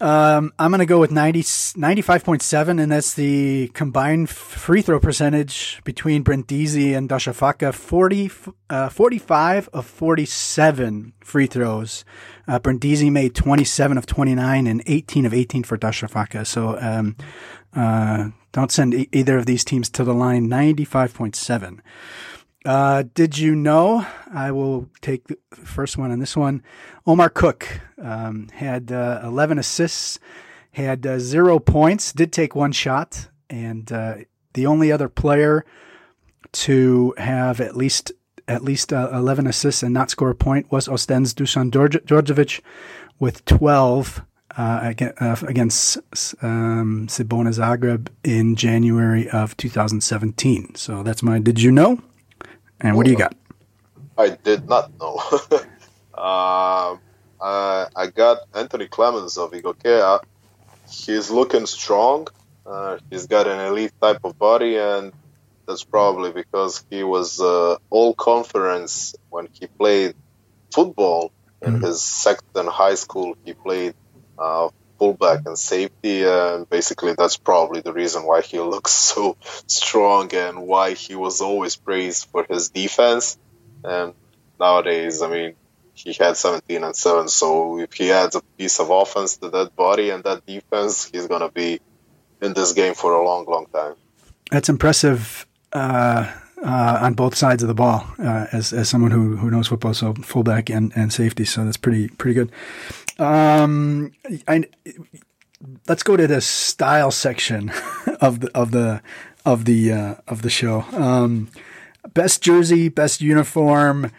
[0.00, 5.80] Um, I'm going to go with 90, 95.7, and that's the combined free throw percentage
[5.84, 7.72] between Brindisi and Dashafaka.
[7.72, 8.30] 40,
[8.70, 12.04] uh, 45 of 47 free throws.
[12.48, 16.46] Uh, Brindisi made 27 of 29 and 18 of 18 for Dashafaka.
[16.46, 17.16] So um,
[17.74, 20.48] uh, don't send e- either of these teams to the line.
[20.48, 21.78] 95.7.
[22.64, 24.06] Uh, did you know?
[24.32, 26.62] I will take the first one on this one.
[27.06, 30.18] Omar Cook um, had uh, 11 assists,
[30.72, 34.16] had uh, zero points, did take one shot, and uh,
[34.54, 35.64] the only other player
[36.52, 38.12] to have at least
[38.46, 42.60] at least uh, 11 assists and not score a point was Ostens Dusan Djordje- Djordjevic
[43.18, 44.22] with 12
[44.56, 45.96] uh, uh, against
[46.42, 50.74] um, Cibona Zagreb in January of 2017.
[50.74, 52.02] So that's my did you know?
[52.80, 53.34] And what do you got?
[54.18, 55.18] I did not know.
[56.18, 57.00] um,
[57.40, 60.20] I, I got Anthony Clemmons of Igokea.
[60.88, 62.28] He's looking strong.
[62.66, 65.12] Uh, he's got an elite type of body, and
[65.66, 70.14] that's probably because he was uh, all conference when he played
[70.74, 71.32] football
[71.62, 71.84] in Mhm.
[71.86, 73.34] his second high school.
[73.44, 73.94] He played
[74.38, 80.34] uh, fullback and safety, and basically that's probably the reason why he looks so strong
[80.34, 83.38] and why he was always praised for his defense.
[83.82, 84.14] And
[84.58, 85.54] nowadays, I mean,
[85.94, 89.76] he had 17 and 7, so if he adds a piece of offense to that
[89.76, 91.80] body and that defense, he's going to be
[92.42, 93.94] in this game for a long, long time.
[94.50, 96.30] That's impressive uh,
[96.62, 98.06] uh, on both sides of the ball.
[98.18, 101.76] Uh, as as someone who, who knows football, so fullback and, and safety, so that's
[101.76, 102.50] pretty pretty good.
[103.18, 104.12] Um,
[104.48, 104.64] I,
[105.88, 107.70] let's go to the style section
[108.20, 109.02] of the of the
[109.44, 110.80] of the uh, of the show.
[110.92, 111.50] Um,
[112.12, 114.10] best jersey, best uniform.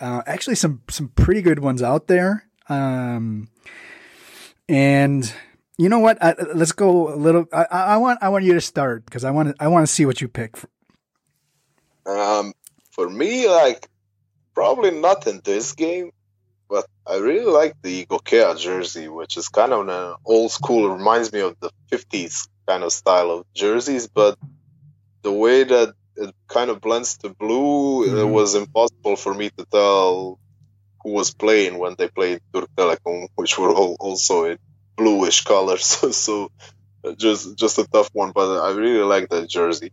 [0.00, 2.46] Uh, actually, some some pretty good ones out there.
[2.68, 3.48] Um,
[4.68, 5.32] and
[5.76, 6.22] you know what?
[6.22, 7.46] I, let's go a little.
[7.52, 10.06] I, I want I want you to start because I want I want to see
[10.06, 10.56] what you pick.
[12.06, 12.52] Um,
[12.90, 13.88] for me, like,
[14.54, 16.10] probably not in this game,
[16.74, 20.96] but I really like the Igokea jersey, which is kind of an old school, It
[20.98, 24.34] reminds me of the 50s kind of style of jerseys, but
[25.22, 28.32] the way that it kind of blends to blue, it Mhm.
[28.38, 30.38] was impossible for me to tell
[31.02, 34.58] who was playing when they played Turk Telekom, which were all also in
[34.96, 35.86] bluish colors.
[36.24, 36.48] so
[37.04, 39.90] uh, just just a tough one, but I really like that jersey.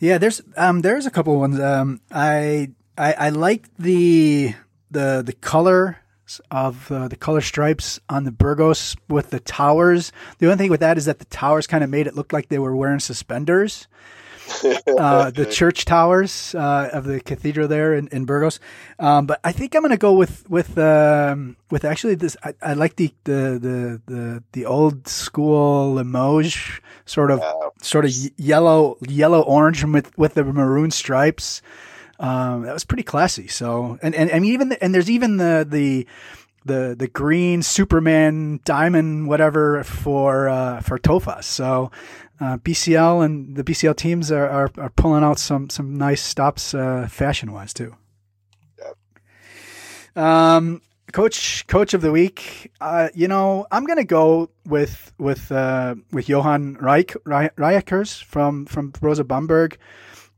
[0.00, 1.58] Yeah, there's um there's a couple ones.
[1.60, 4.54] Um, I I, I like the
[4.92, 5.98] the the color
[6.50, 10.12] of uh, the color stripes on the Burgos with the towers.
[10.38, 12.48] The only thing with that is that the towers kind of made it look like
[12.48, 13.86] they were wearing suspenders.
[14.98, 18.60] uh, the church towers uh, of the cathedral there in, in Burgos.
[18.98, 22.36] Um, but I think I'm going to go with with um, with actually this.
[22.42, 27.42] I, I like the, the the the the old school Limoges sort of
[27.80, 31.62] sort of yellow yellow orange with with the maroon stripes.
[32.18, 33.48] Um, that was pretty classy.
[33.48, 36.06] So and and I mean even the, and there's even the the
[36.64, 41.44] the the green Superman diamond whatever for uh, for Tofas.
[41.44, 41.90] So
[42.40, 46.74] uh, BCL and the BCL teams are, are, are pulling out some some nice stops
[46.74, 47.94] uh, fashion wise too.
[50.14, 52.72] Um, coach coach of the week.
[52.80, 58.90] Uh, you know, I'm gonna go with with uh, with Johan Reich Roijakkers from from
[58.90, 59.78] Brose Bamberg.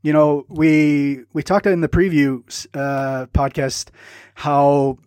[0.05, 2.43] You know, we we talked in the preview
[2.75, 3.89] uh, podcast
[4.35, 4.99] how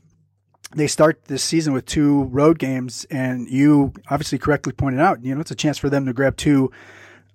[0.74, 5.32] they start this season with two road games, and you obviously correctly pointed out, you
[5.32, 6.72] know, it's a chance for them to grab two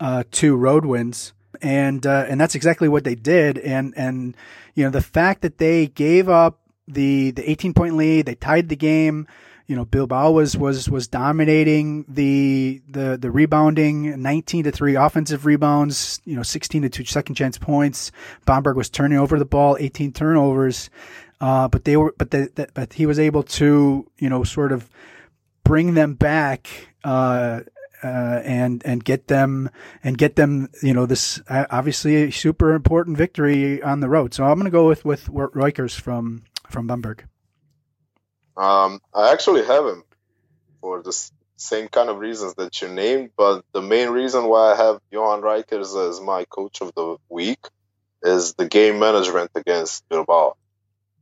[0.02, 3.58] uh, two road wins, and uh, and that's exactly what they did.
[3.60, 4.36] And and
[4.76, 8.68] you know the fact that they gave up the the 18 point lead, they tied
[8.68, 9.26] the game.
[9.68, 15.46] You know, Bilbao was was was dominating the the the rebounding, 19 to three offensive
[15.46, 16.22] rebounds.
[16.26, 18.12] You know, 16 to two second chance points.
[18.46, 20.90] Bamberg was turning over the ball, 18 turnovers.
[21.42, 24.72] Uh, but they were, but the, the, but he was able to, you know, sort
[24.72, 24.90] of
[25.66, 26.68] bring them back
[27.04, 27.62] uh,
[28.04, 29.70] uh, and and get them
[30.04, 34.34] and get them you know this uh, obviously super important victory on the road.
[34.34, 37.26] So I'm going to go with with Roijakkers from from Bamberg.
[38.56, 40.04] Um, I actually have him
[40.82, 41.14] for the
[41.56, 45.42] same kind of reasons that you named, but the main reason why I have Johan
[45.42, 47.60] Roijakkers as my coach of the week
[48.22, 50.56] is the game management against Bilbao.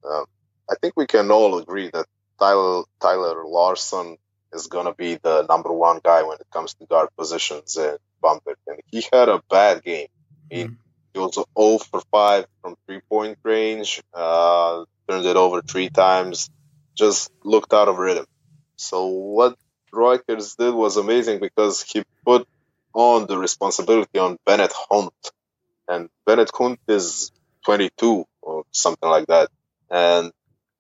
[0.04, 0.26] Um,
[0.70, 2.06] I think we can all agree that
[2.40, 4.18] Tyler, Tyler Larson
[4.54, 7.98] is going to be the number one guy when it comes to guard positions in
[8.22, 8.58] Bamberg.
[8.68, 10.08] And he had a bad game.
[10.50, 10.78] Mean, mm.
[11.14, 11.46] he was 0
[11.78, 16.50] for 5 from three point range, uh, turned it over three times,
[17.02, 18.26] just looked out of rhythm.
[18.78, 19.56] So, what
[19.92, 22.48] Roijakkers did was amazing because he put
[22.94, 25.24] on the responsibility on Bennet Hundt.
[25.88, 27.32] And Bennet Hundt is
[27.66, 29.50] 22 or something like that.
[29.90, 30.32] And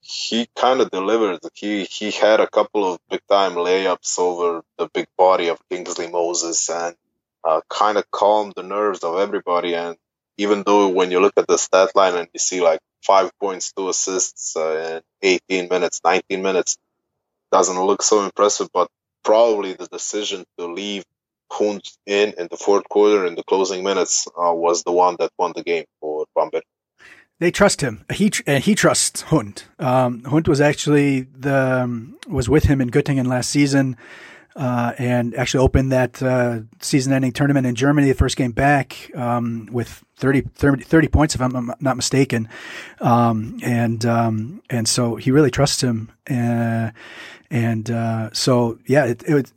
[0.02, 1.40] he kind of delivered.
[1.54, 6.08] He he had a couple of big time layups over the big body of Kingsley
[6.10, 6.96] Moses and
[7.44, 9.76] uh, kind of calmed the nerves of everybody.
[9.76, 9.96] And
[10.38, 13.72] even though when you look at the stat line and you see like five points,
[13.74, 16.78] two assists uh, in 18 minutes, 19 minutes,
[17.52, 18.70] doesn't look so impressive.
[18.74, 18.90] But
[19.24, 21.04] probably the decision to leave
[21.52, 25.32] Hundt in in the fourth quarter in the closing minutes uh, was the one that
[25.38, 26.64] won the game for Bamberg.
[27.40, 28.06] They trust him.
[28.14, 29.66] He uh, he trusts Hundt.
[29.80, 33.98] Um, Hundt was actually the um, was with him in Göttingen last season,
[34.56, 38.08] uh, and actually opened that uh, season-ending tournament in Germany.
[38.08, 42.50] The first game back um, with 30, 30, 30, points, if I'm not mistaken,
[43.00, 46.12] um, and um, and so he really trusts him.
[46.30, 46.92] Uh,
[47.50, 49.52] and uh, so yeah, it, it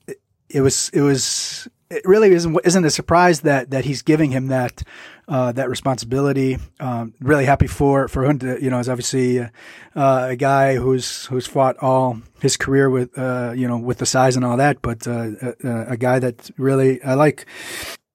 [0.49, 4.49] it was it was it really isn't isn't a surprise that that he's giving him
[4.49, 4.83] that
[5.29, 6.59] uh, that responsibility.
[6.81, 9.49] Um, really happy for for him to you know is obviously uh,
[9.95, 14.37] a guy who's who's fought all his career with uh, you know with the size
[14.37, 15.31] and all that, but uh,
[15.63, 17.47] a, a, guy that really I like.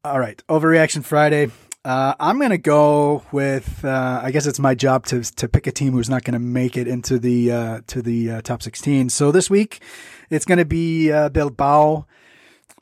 [0.04, 1.52] All right, overreaction Friday.
[1.84, 3.84] Uh, I'm to go with.
[3.84, 6.78] Uh, I guess it's my job to to pick a team who's not to make
[6.78, 9.10] it into the to the top 16.
[9.10, 9.82] So this week,
[10.30, 12.06] it's to be Bilbao.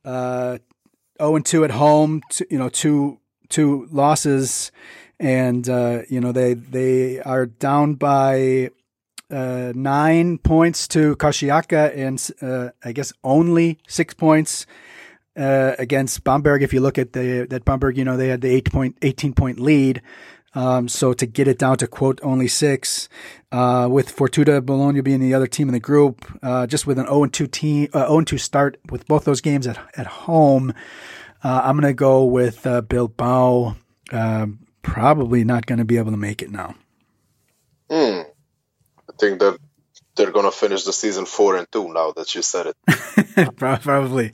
[0.05, 0.59] Uh,
[1.19, 4.71] 0 and 2 at home, you know, two two losses,
[5.19, 8.69] and uh, you know they they are down by
[9.29, 14.65] uh, nine points to Karşıyaka, and uh, I guess only six points
[15.37, 16.63] uh, against Bamberg.
[16.63, 19.33] If you look at the that Bamberg, you know they had the eight point, 18
[19.33, 20.01] point lead.
[20.55, 23.09] Um, so to get it down to quote only six,
[23.51, 27.05] uh, with Fortitudo Bologna being the other team in the group, uh, just with an
[27.05, 30.73] 0 and 2 team, uh, 0 2 start with both those games at at home,
[31.43, 33.75] uh, I'm going to go with uh, Bilbao.
[34.11, 34.47] Uh,
[34.81, 36.75] probably not going to be able to make it now.
[37.89, 38.21] Hmm.
[39.09, 39.57] I think that
[40.15, 43.55] they're going to finish the season four and two now that you said it.
[43.57, 44.33] probably.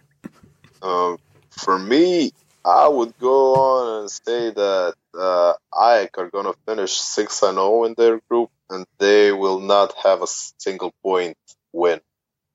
[0.82, 1.18] um,
[1.50, 2.32] for me,
[2.64, 7.66] I would go on and say that uh, are going to finish six and zero
[7.66, 11.36] oh in their group, and they will not have a single point
[11.72, 12.00] win.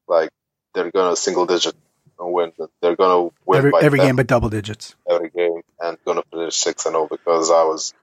[0.07, 0.29] Like
[0.73, 1.75] they're going to single digit
[2.19, 2.51] win.
[2.81, 4.95] They're going to win every, every game, but double digits.
[5.09, 7.93] Every game, and going to finish six and zero oh because I was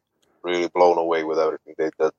[0.42, 2.12] really blown away with everything they did.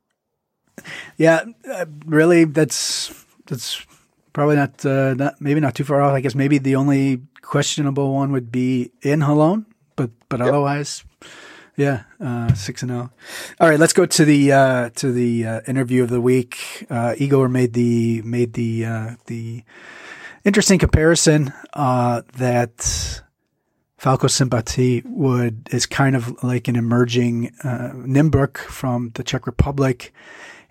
[1.18, 3.14] Yeah, uh, really, that's
[3.46, 3.86] that's
[4.34, 6.14] probably not uh, not maybe not too far off.
[6.14, 10.50] I guess maybe the only questionable one would be in Cologne, but but yep.
[10.50, 11.04] otherwise.
[11.76, 13.10] Yeah, uh, six and zero.
[13.12, 13.64] Oh.
[13.66, 16.86] All right, let's go to the uh, to the uh, interview of the week.
[16.88, 19.64] Uh, Igor made the made the uh, the
[20.44, 23.22] interesting comparison uh, that
[23.98, 30.14] Falco Szombathely would is kind of like an emerging uh, Nymburk from the Czech Republic.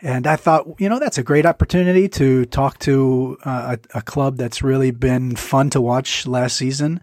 [0.05, 4.03] And I thought, you know, that's a great opportunity to talk to uh, a, a,
[4.03, 7.01] club that's really been fun to watch last season,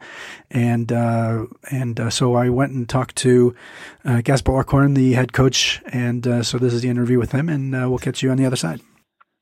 [0.52, 3.56] and uh, and uh, so I went and talked to
[4.04, 7.48] uh, Gašper Okorn, the head coach, and uh, so this is the interview with him,
[7.48, 8.82] and uh, we'll catch you on the other side.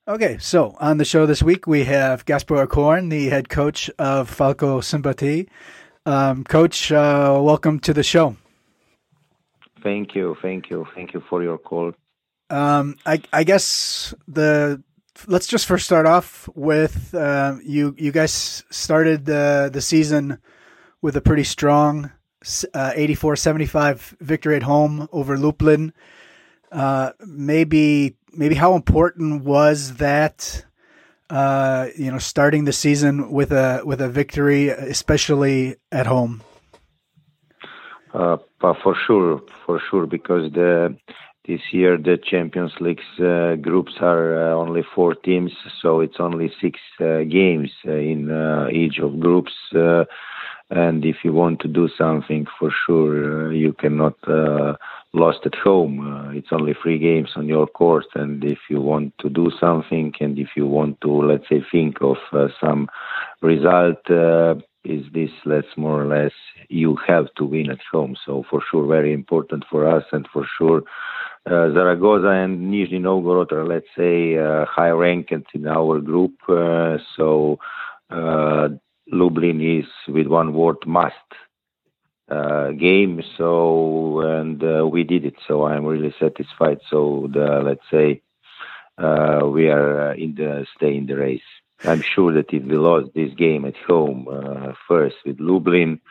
[0.10, 4.30] Okay, so on the show this week we have Gašper Okorn, the head coach of
[4.30, 5.50] Falco Szombathely.
[6.06, 8.38] Um, coach, uh, welcome to the show.
[9.84, 11.92] Thank you, thank you, thank you for your call.
[12.50, 14.82] Um, I, I guess the
[15.28, 17.94] let's just first start off with uh, you.
[17.98, 20.38] You guys started the the season
[21.02, 22.12] with a pretty strong
[22.46, 25.92] 84-75 victory at home over Lublin.
[26.72, 30.66] Uh, maybe maybe how important was that?
[31.30, 36.42] Uh, you know, starting the season with a with a victory, especially at home.
[38.14, 40.96] Uh, for sure, for sure, because the
[41.48, 45.52] this year the Champions League's uh, groups are uh, only four teams,
[45.82, 49.54] so it's only six uh, games uh, in uh, each of groups.
[50.76, 54.16] Uh, and if you want to do something, for sure you cannot
[55.14, 56.34] lost at home.
[56.36, 60.38] it's only three games on your court, and if you want to do something, and
[60.38, 62.18] if you want to, let's say, think of
[62.60, 62.88] some
[63.42, 63.98] result
[64.84, 66.32] is this let's more or less
[66.70, 70.48] you have to win at home so for sure very important for us and for
[70.58, 70.82] sure
[71.48, 76.34] uh, Zaragoza and Nizhny Novgorod are, let's say, uh, high ranked in our group.
[76.50, 77.58] Uh, so
[78.10, 78.68] uh,
[79.12, 81.16] Lublin is, with one word, must
[82.30, 83.22] uh, game.
[83.38, 85.36] So and uh, we did it.
[85.48, 86.80] So I'm really satisfied.
[86.90, 88.22] So the let's say
[88.98, 91.50] we are in the stay in the race.
[91.84, 94.28] I'm sure that if we lost this game at home
[94.88, 96.02] first with Lublin,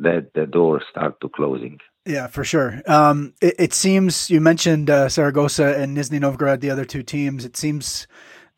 [0.00, 1.78] that the doors start to closing.
[2.06, 2.82] Yeah, for sure.
[2.86, 7.44] Um, it, it, seems you mentioned uh, Saragossa and Nizhny Novgorod, the other two teams.
[7.44, 8.06] It seems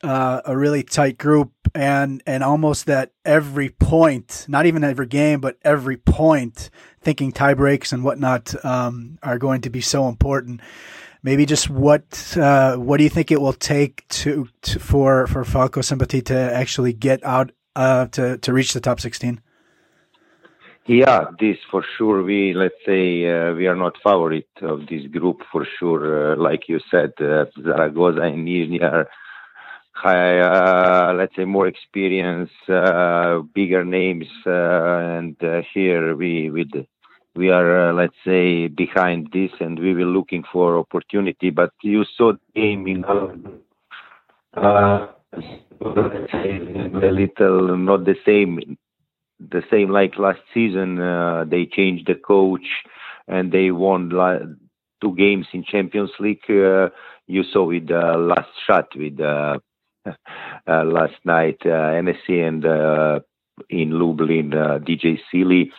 [0.03, 5.41] uh, a really tight group, and and almost that every point, not even every game,
[5.41, 10.61] but every point, thinking tie breaks and whatnot um, are going to be so important.
[11.23, 15.45] Maybe just what uh, what do you think it will take to, to for for
[15.45, 19.41] Falco Szombathely to actually get out uh, to to reach the top sixteen?
[20.87, 22.25] Yeah, this for sure.
[22.25, 26.33] We let's say uh, we are not favorite of this group for sure.
[26.33, 29.09] Uh, like you said, uh, Zaragoza and Nizhny are
[30.05, 35.37] uh, let's say more experience, uh, bigger names, uh, and
[35.73, 36.71] here we with
[37.35, 41.51] we are let's say behind this, and we were looking for opportunity.
[41.51, 43.05] But you saw the game in
[44.55, 48.77] uh, let's say a little not the same
[49.51, 51.01] the same like last season.
[51.01, 52.67] Uh, they changed the coach
[53.29, 54.11] and they won
[55.01, 56.49] two games in Champions League.
[56.49, 56.89] Uh,
[57.27, 59.19] you saw with the last shot with
[60.07, 60.13] uh,
[60.69, 63.21] uh last night uh, NSC and uh,
[63.69, 65.71] in Lublin DJ Seeley.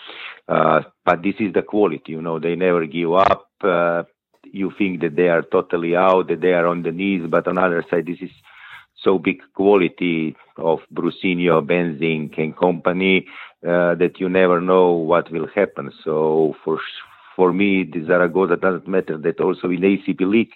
[0.47, 2.39] but this is the quality, you know.
[2.39, 3.49] They never give up.
[4.45, 7.55] you think that they are totally out, that they are on the knees, but on
[7.55, 8.31] the other side, this is
[9.03, 13.25] so big quality of Brussino, Benzing and company
[13.67, 15.91] uh, that you never know what will happen.
[16.03, 16.79] So for
[17.35, 20.53] for me, the Zaragoza doesn't matter that also in ACB League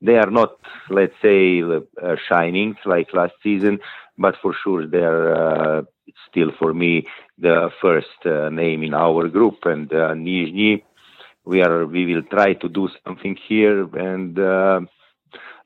[0.00, 0.52] they are not,
[0.90, 3.78] let's say, uh, shining like last season,
[4.18, 5.82] but for sure they are uh,
[6.30, 7.06] still for me
[7.38, 10.82] the first uh, name in our group and uh, Nizhny.
[11.44, 14.38] We are we will try to do something here and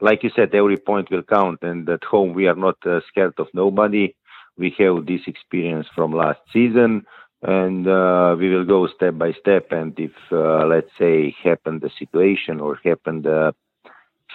[0.00, 1.60] like you said, every point will count.
[1.62, 4.14] And at home, we are not uh, scared of nobody.
[4.56, 7.04] We have this experience from last season,
[7.42, 9.68] and uh, we will go step by step.
[9.72, 13.54] And if, uh, let's say, happen the situation or happen the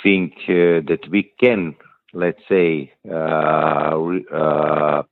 [0.04, 1.76] think uh, that we can,
[2.14, 3.14] let's say, uh,
[4.34, 5.04] uh,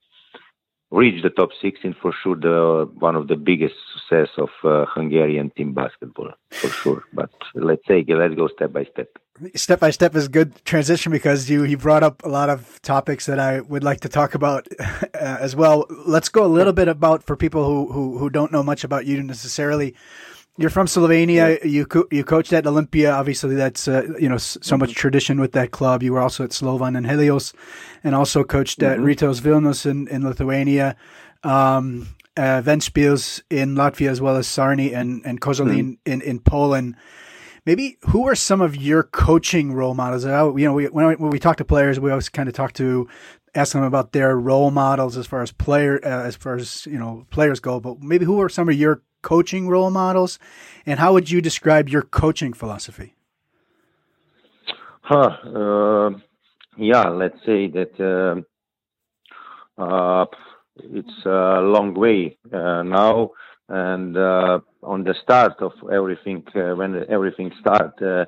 [0.92, 5.52] reach the top 16 for sure the one of the biggest success of uh, Hungarian
[5.52, 7.04] team basketball for sure.
[7.14, 9.10] But let's say let's go step by step.
[9.54, 13.26] Step by step is good transition because you you brought up a lot of topics
[13.26, 15.86] that I would like to talk about uh, as well.
[16.06, 19.06] Let's go a little bit about for people who who, who don't know much about
[19.06, 19.94] you necessarily
[20.58, 21.60] you're from Slovenia.
[21.60, 21.66] Yeah.
[21.66, 23.12] You co- you coached at Olympia.
[23.12, 24.80] Obviously, that's uh, you know so mm-hmm.
[24.80, 26.04] much tradition with that club.
[26.04, 27.54] You were also at Slovan and Helios,
[28.04, 28.94] and also coached mm-hmm.
[28.94, 30.96] at Rytas Vilnius in, in Lithuania,
[31.44, 36.12] um, uh, Ventspils in Latvia, as well as Czarni and and Koszalin mm-hmm.
[36.12, 36.96] in in Poland.
[37.66, 40.24] Maybe who are some of your coaching role models?
[40.24, 42.72] You know, we, when, we, when we talk to players, we always kind of talk
[42.74, 43.10] to
[43.56, 46.98] ask them about their role models as far as player uh, as far as you
[46.98, 47.80] know players go.
[47.80, 50.40] But maybe who are some of your coaching role models,
[50.86, 53.16] and how would you describe your coaching philosophy?
[55.02, 55.38] Huh.
[55.46, 56.10] Uh,
[56.78, 60.26] yeah, let's say that uh, uh,
[60.78, 63.32] it's a long way uh, now,
[63.70, 68.28] and uh, on the start of everything, uh, when everything started.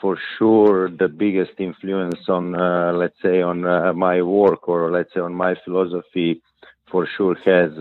[0.00, 2.52] for sure, the biggest influence on,
[2.98, 3.60] let's say, on
[3.96, 6.42] my work or let's say on my philosophy,
[6.90, 7.72] for sure has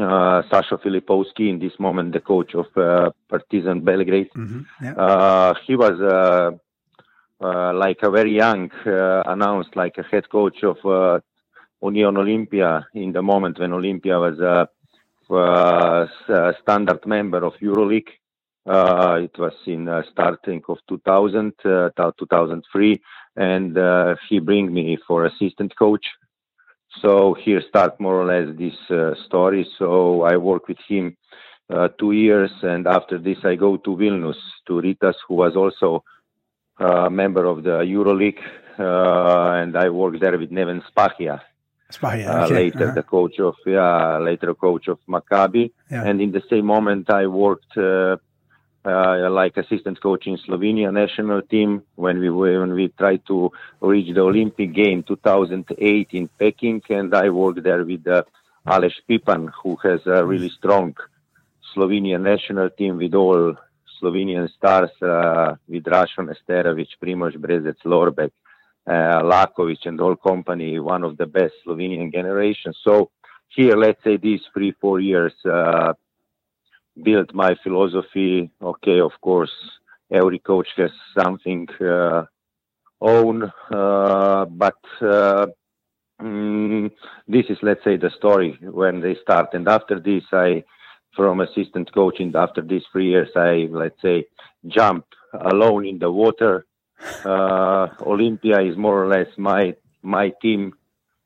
[0.00, 4.30] uh, Sasha Filipovski, in this moment the coach of uh, Partizan Belgrade.
[4.36, 4.84] Mm-hmm.
[4.84, 4.94] Yeah.
[4.94, 6.52] Uh, he was uh,
[7.44, 11.22] uh, like a very young, uh, announced like a head coach of
[11.82, 14.38] Union Olympia in the moment when Olympia was
[16.28, 18.10] uh, standard member of EuroLeague.
[18.64, 23.02] Uh, it was in uh, starting of 2000, 2003,
[23.34, 23.76] and
[24.28, 26.06] he bring me for assistant coach.
[27.00, 28.74] So here start more or less this
[29.26, 29.66] story.
[29.78, 31.16] So I work with him
[31.72, 34.36] uh, two years, and after this I go to Vilnius
[34.66, 36.04] to Rytas, who was also
[36.78, 38.42] a member of the EuroLeague,
[38.78, 41.40] uh, and I worked there with Neven Spahija.
[41.90, 42.54] Spahija, uh, okay.
[42.54, 42.94] later uh-huh.
[42.94, 46.04] the coach of yeah, later coach of Maccabi, yeah.
[46.04, 47.76] and in the same moment I worked
[48.84, 54.12] uh, like assistant coach in Slovenia national team when we when we tried to reach
[54.14, 58.22] the Olympic game 2008 in Peking, and I worked there with uh,
[58.66, 60.96] Aleš Pipan, who has a really strong
[61.74, 63.54] Slovenian national team with all
[64.00, 68.32] Slovenian stars, uh, with Rašho Nesterović, Primož Brezec, Lorbek,
[68.86, 72.76] uh, Lakovic, and all company, one of the best Slovenian generations.
[72.82, 73.10] So
[73.48, 75.92] here, let's say these three, four years, uh,
[77.00, 78.50] built my philosophy.
[78.60, 79.52] Okay, of course,
[80.10, 82.24] every coach has something uh,
[83.00, 85.46] own, uh, but uh,
[86.20, 86.90] mm,
[87.28, 89.54] this is, let's say, the story when they start.
[89.54, 90.64] And after this, I
[91.14, 94.24] from assistant coaching after these three years i let's say
[94.66, 96.66] jump alone in the water
[97.24, 100.72] uh, olympia is more or less my my team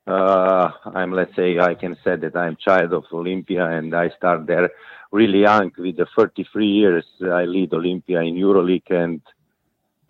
[0.06, 4.46] uh, i'm let's say i can say that i'm child of olympia and i start
[4.46, 4.70] there
[5.12, 9.20] really young with the 33 years i lead olympia in euroleague and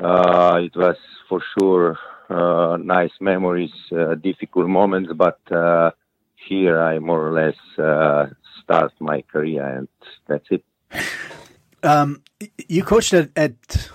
[0.01, 0.97] uh, it was
[1.28, 5.90] for sure uh, nice memories uh, difficult moments but uh,
[6.49, 7.57] here i more or less
[8.66, 9.88] start my career, and
[10.26, 10.64] that's it.
[11.82, 12.22] Um,
[12.68, 13.90] you coached at, at,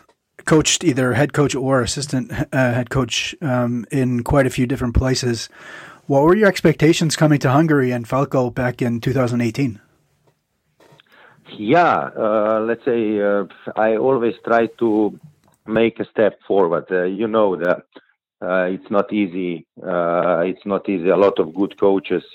[0.46, 4.96] coached either head coach or assistant uh, head coach um, in quite a few different
[4.96, 5.50] places.
[6.12, 9.80] What were your expectations coming to Hungary and Falco back in 2018?
[11.58, 13.46] Yeah, uh, let's say uh,
[13.78, 15.18] I always try to
[15.68, 16.88] make a step forward.
[16.92, 17.86] Uh, you know that
[18.42, 19.66] uh, it's not easy.
[19.82, 21.08] Uh, it's not easy.
[21.08, 22.26] A lot of good coaches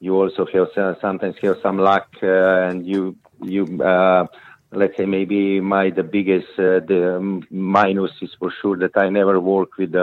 [0.00, 0.68] you also have
[1.02, 4.24] sometimes have some luck uh, and you you uh,
[4.72, 9.38] let's say maybe my the biggest uh, the minus is for sure that I never
[9.38, 9.94] work with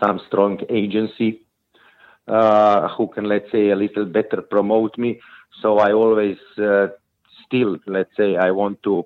[0.00, 1.42] some strong agency
[2.96, 5.20] who can let's say a little better promote me
[5.62, 6.88] so I always uh,
[7.46, 9.04] still let's say I want to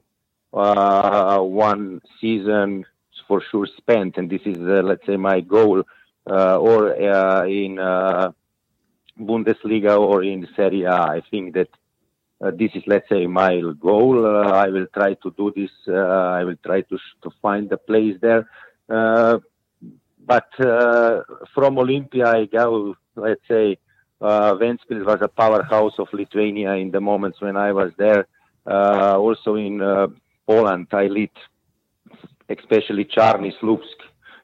[0.53, 2.85] uh, one season
[3.27, 5.83] for sure spent and this is let's say my goal
[6.31, 6.93] uh or
[7.47, 8.33] in uh
[9.19, 10.93] Bundesliga or in Serie A.
[10.95, 11.69] I think that
[12.41, 14.27] uh, this is, let's say, my goal.
[14.27, 15.71] Uh, I will try to do this.
[15.87, 18.49] Uh, I will try to to find the place there.
[20.29, 21.23] Uh, but uh,
[21.55, 22.97] from Olympia, I go.
[23.15, 23.79] Let's say,
[24.21, 28.27] uh, Ventspils was a powerhouse of Lithuania in the moments when I was there.
[28.67, 29.81] also in
[30.47, 31.31] Poland, I lead,
[32.49, 33.99] especially Czarni Słupsk.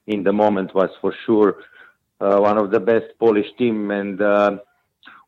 [0.06, 1.56] In the moment was for sure
[2.20, 3.90] uh, one of the best Polish team.
[3.90, 4.58] And uh,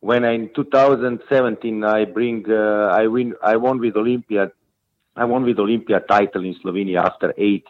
[0.01, 4.51] when I, in 2017 I bring uh, I win I won with Olympia
[5.17, 7.67] I won with Olympia title in Slovenia after eight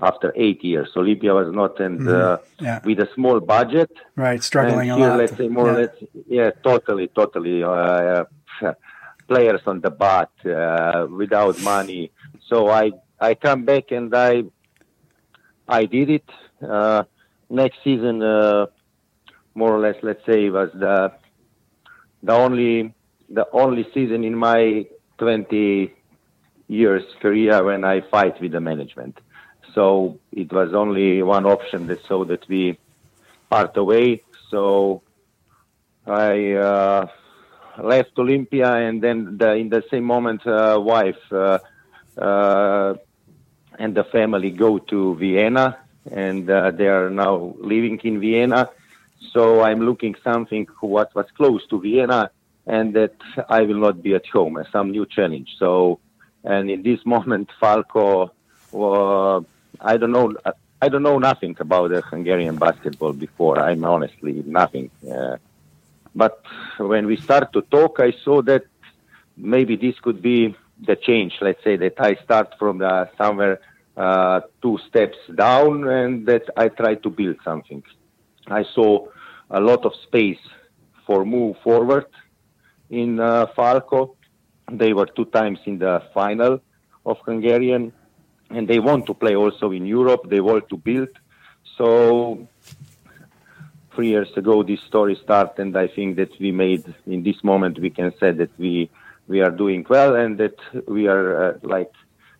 [0.00, 0.90] after eight years.
[0.92, 2.64] So Libya was not and mm-hmm.
[2.64, 2.80] yeah.
[2.84, 3.90] with a small budget.
[4.14, 5.18] Right, struggling and here, a lot.
[5.18, 5.72] Let's say more yeah.
[5.72, 5.94] or less
[6.28, 8.24] yeah, totally, totally uh,
[9.28, 12.12] players on the bat uh, without money.
[12.48, 14.44] So I I come back and I
[15.68, 16.30] I did it.
[16.62, 17.04] Uh,
[17.50, 18.66] next season, uh,
[19.54, 21.12] more or less, let's say, was the
[22.22, 22.94] the only
[23.28, 24.86] the only season in my
[25.18, 25.92] 20
[26.68, 29.18] years career when I fight with the management.
[29.76, 32.78] So it was only one option that so that we
[33.50, 34.22] part away.
[34.50, 35.02] So
[36.06, 37.06] I uh,
[37.78, 41.58] left Olympia, and then the, in the same moment, uh, wife uh,
[42.16, 42.94] uh
[43.78, 45.76] and the family go to Vienna
[46.10, 48.70] and uh, they are now living in Vienna.
[49.32, 52.30] So I'm looking something what was close to Vienna,
[52.66, 53.16] and that
[53.48, 54.62] I will not be at home.
[54.72, 55.56] Some new challenge.
[55.58, 56.00] So,
[56.44, 58.32] and in this moment, Falco,
[58.72, 59.40] uh,
[59.80, 60.34] I don't know.
[60.80, 63.58] I don't know nothing about the Hungarian basketball before.
[63.58, 64.90] I'm honestly nothing.
[65.10, 65.36] Uh,
[66.14, 66.42] but
[66.78, 68.64] when we start to talk, I saw that
[69.36, 71.34] maybe this could be the change.
[71.40, 72.82] Let's say that I start from
[73.16, 73.60] somewhere
[73.96, 77.82] uh, two steps down and that I try to build something.
[78.46, 79.08] I saw
[79.50, 80.44] a lot of space
[81.06, 82.06] for move forward
[82.90, 84.16] in uh, Falco.
[84.70, 86.60] They were two times in the final
[87.04, 87.92] of Hungarian
[88.50, 90.28] and they want to play also in Europe.
[90.28, 91.08] They want to build.
[91.76, 92.46] So
[93.94, 97.78] three years ago this story started, and I think that we made in this moment
[97.78, 98.90] we can say that we
[99.28, 101.92] we are doing well and that we are uh, like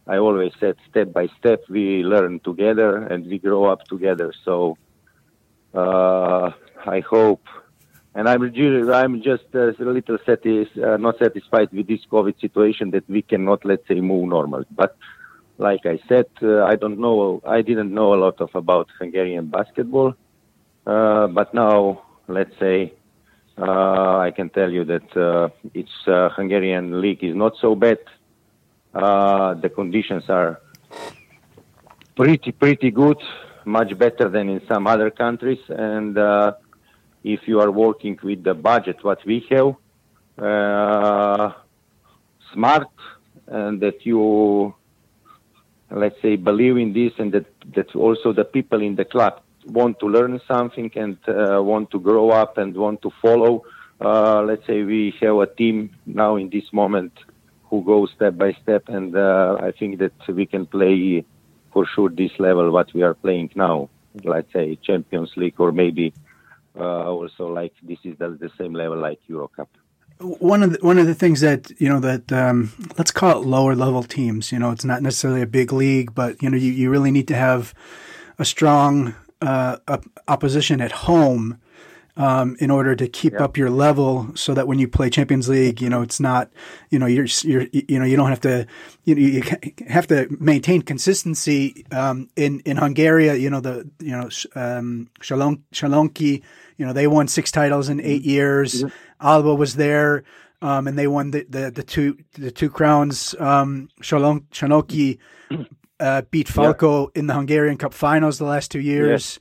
[0.06, 4.32] I always said, step by step we learn together and we grow up together.
[4.44, 4.78] So
[5.74, 6.52] uh,
[6.86, 7.44] I hope,
[8.14, 8.42] and I'm
[8.92, 13.22] I'm just uh, a little satis- uh, not satisfied with this COVID situation that we
[13.22, 14.96] cannot let's say move normal, but
[15.58, 17.40] like I said, uh, I don't know.
[17.46, 20.14] I didn't know a lot of about Hungarian basketball,
[20.86, 22.92] uh, but now let's say
[23.58, 27.98] uh, I can tell you that uh, its uh, Hungarian league is not so bad.
[28.94, 30.60] Uh, the conditions are
[32.14, 33.18] pretty pretty good,
[33.64, 35.60] much better than in some other countries.
[35.68, 36.18] And
[37.24, 39.74] if you are working with the budget what we have,
[42.52, 42.88] smart,
[43.46, 44.74] and that you
[45.90, 49.98] let's say, believe in this and that, that also the people in the club want
[50.00, 53.64] to learn something and uh, want to grow up and want to follow.
[54.00, 57.12] Uh, let's say we have a team now in this moment
[57.64, 61.24] who goes step by step, and uh, I think that we can play
[61.72, 63.88] for sure this level what we are playing now.
[64.22, 66.14] Let's say Champions League or maybe
[66.78, 69.68] uh, also like this is the, the same level like Euro Cup
[70.18, 73.46] one of the, one of the things that you know that um, let's call it
[73.46, 74.52] lower level teams.
[74.52, 77.28] You know, it's not necessarily a big league, but you know you, you really need
[77.28, 77.74] to have
[78.38, 79.76] a strong uh,
[80.28, 81.58] opposition at home
[82.16, 83.44] um, in order to keep yeah.
[83.44, 86.50] up your level, so that when you play Champions League, you know it's not
[86.90, 88.66] you know you're you're you know you don't have to
[89.04, 89.42] you know, you
[89.88, 93.34] have to maintain consistency um, in in Hungary.
[93.38, 96.42] You know the you know um, Shalon, Shalonki,
[96.76, 98.28] you know they won six titles in 8 mm-hmm.
[98.28, 98.84] years.
[99.20, 100.24] Alba was there,
[100.62, 103.34] um, and they won the, the, the two the two crowns.
[103.38, 105.18] Um, Shalon, Szalonki
[106.00, 107.20] uh, beat Falco yeah.
[107.20, 109.38] in the Hungarian Cup finals the last two years.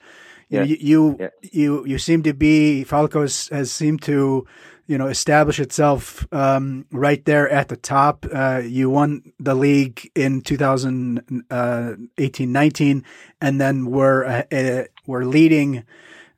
[0.50, 4.46] You, you, you, you, you seem to be Falco has, has seemed to
[4.88, 8.26] you know establish itself um, right there at the top.
[8.32, 13.02] Uh, you won the league in 2018-19, uh,
[13.42, 15.84] and then were uh, uh, were leading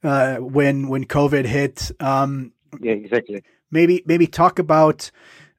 [0.03, 1.91] uh, when when COVID hit.
[1.99, 3.43] Um, yeah, exactly.
[3.71, 5.11] Maybe maybe talk about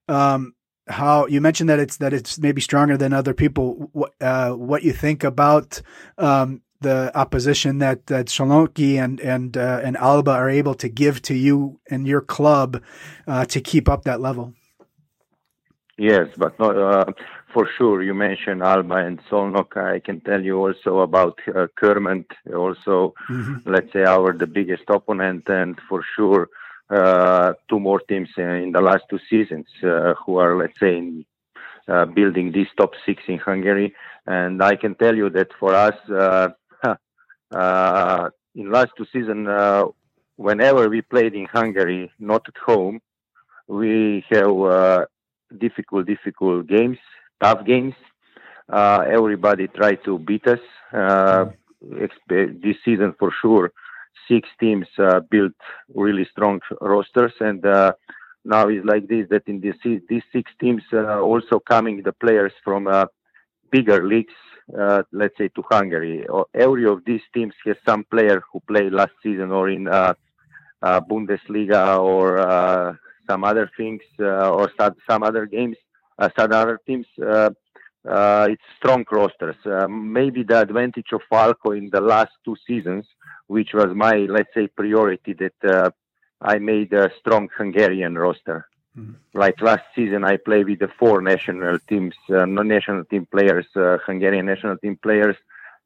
[0.09, 0.55] um,
[0.89, 3.91] how you mentioned that it's that it's maybe stronger than other people.
[3.93, 5.83] What uh, what you think about
[6.17, 11.21] um, the opposition that that Szalonki and and uh, and Alba are able to give
[11.23, 12.83] to you and your club
[13.27, 14.55] uh, to keep up that level.
[15.99, 17.05] Yes, but not, uh,
[17.53, 18.03] for sure.
[18.03, 19.77] You mentioned Alba and Szolnok.
[19.77, 23.71] I can tell you also about uh, Körmend, also, mm-hmm.
[23.71, 26.49] let's say, our the biggest opponent, and for sure,
[26.91, 31.25] uh, two more teams in the last two seasons uh, who are, let's say, in,
[31.87, 33.95] uh, building this top six in Hungary.
[34.27, 35.97] And I can tell you that for us,
[38.55, 39.49] in last two seasons,
[40.37, 43.01] whenever we played in Hungary, not at home,
[43.67, 45.07] we have
[45.57, 46.99] difficult, difficult games,
[47.41, 47.95] tough games.
[48.71, 50.61] Uh, everybody tried to beat us
[50.93, 51.47] uh,
[52.29, 53.73] this season for sure
[54.29, 55.53] six teams uh, built
[55.95, 57.93] really strong rosters, and uh,
[58.45, 59.77] now it's like this that in this
[60.09, 63.07] these six teams uh, also coming the players from uh,
[63.71, 64.35] bigger leagues,
[65.13, 66.27] let's say to Hungary.
[66.55, 69.85] Every of these teams has some player who played last season or in
[70.83, 74.71] Bundesliga or some other things or
[75.09, 75.77] some other games,
[76.37, 77.07] some other teams.
[77.21, 77.51] Uh,
[78.49, 79.57] it's strong rosters.
[79.67, 83.05] Uh, maybe the advantage of Falco in the last two seasons
[83.49, 85.91] which was my, let's say, priority that uh,
[86.41, 88.69] I made a strong Hungarian roster.
[88.97, 89.15] Mm-hmm.
[89.35, 93.99] Like last season, I played with the four national teams, uh, non-national team players, uh,
[94.07, 95.37] Hungarian national team players.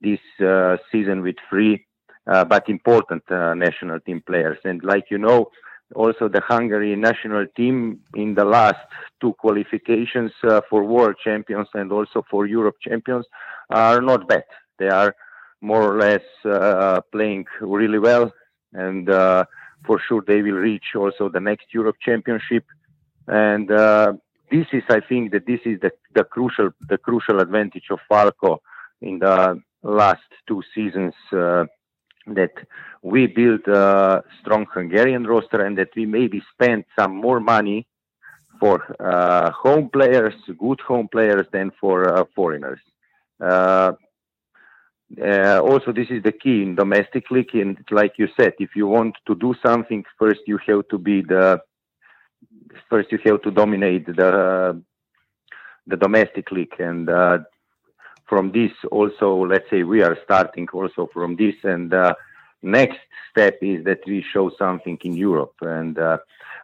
[0.01, 1.87] This uh, season with three,
[2.27, 4.59] uh, but important uh, national team players.
[4.65, 5.51] And like you know,
[5.95, 8.81] also the Hungary national team in the last
[9.21, 10.33] two qualifications
[10.69, 13.27] for world champions and also for Europe champions
[13.71, 14.45] are not bad.
[14.79, 15.15] They are
[15.61, 18.33] more or less uh, playing really well,
[18.73, 19.45] and uh,
[19.87, 22.65] for sure they will reach also the next Europe Championship.
[23.29, 24.15] And uh,
[24.51, 28.61] this is, I think, that this is the, the crucial the crucial advantage of Falco
[29.01, 31.15] in the last two seasons.
[32.29, 32.53] Uh, that
[33.03, 37.87] we build a strong Hungarian roster and that we maybe spend some more money
[38.61, 42.81] for uh, home players, good home players, than for uh, foreigners.
[43.41, 43.93] Uh,
[45.21, 47.55] uh, also, this is the key in domestic league.
[47.55, 51.23] And like you said, if you want to do something, first you have to be
[51.23, 51.61] the
[52.89, 54.83] first you have to dominate the
[55.87, 56.75] the domestic league.
[56.79, 57.39] And uh,
[58.27, 62.15] from this, also, let's say we are starting also from this, and uh,
[62.63, 62.99] next
[63.31, 65.55] step is that we show something in Europe.
[65.61, 66.19] And uh,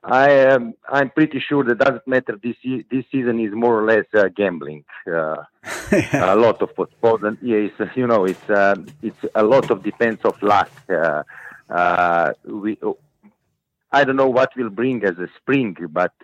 [0.05, 2.39] I am I'm pretty sure that doesn't matter.
[2.43, 2.57] This
[2.91, 4.85] this season is more or less uh, gambling.
[5.07, 5.43] Uh,
[6.13, 9.83] a lot of football, and yeah, it's, you know, it's uh, it's a lot of
[9.83, 10.71] depends of luck.
[10.89, 11.23] Uh,
[11.69, 12.79] uh, we
[13.91, 16.15] I don't know what will bring as a spring, but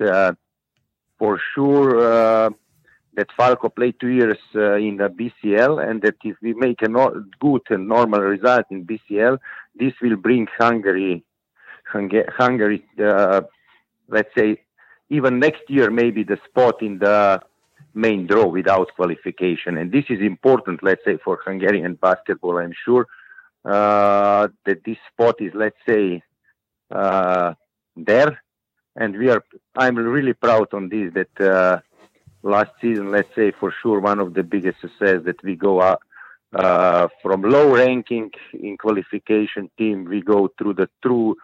[1.19, 2.51] for sure
[3.17, 6.89] that Falco played two years uh, in the BCL, and that if we make a
[6.89, 9.39] no- good and normal result in BCL,
[9.75, 11.25] this will bring Hungary,
[11.87, 13.43] Hungary, uh,
[14.09, 14.61] let's say,
[15.11, 17.41] even next year maybe the spot in the
[17.95, 22.59] main draw without qualification, and this is important, let's say, for Hungarian basketball.
[22.59, 23.07] I'm sure
[23.65, 26.23] uh, that this spot is, let's say,
[26.91, 27.55] uh,
[27.97, 28.43] there,
[28.97, 29.43] and we are.
[29.77, 31.81] I'm really proud on this that uh,
[32.45, 36.01] last season, let's say for sure one of the biggest success that we go up
[36.55, 41.37] uh, from low ranking in qualification team, we go through the two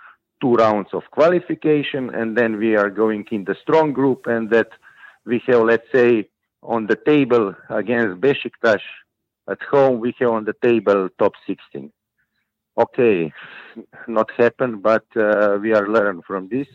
[0.42, 4.68] rounds of qualification, and then we are going in the strong group, and that
[5.24, 6.28] we have, let's say,
[6.62, 8.80] on the table against Besiktas
[9.48, 11.90] at home, we have on the table top 16.
[12.78, 13.32] Okay,
[14.06, 16.68] not happened, but uh, we are learn from this.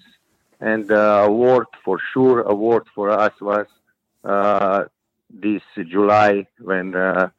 [0.59, 3.84] And uh, award for sure, award for us was uh,
[4.25, 7.29] this July when uh,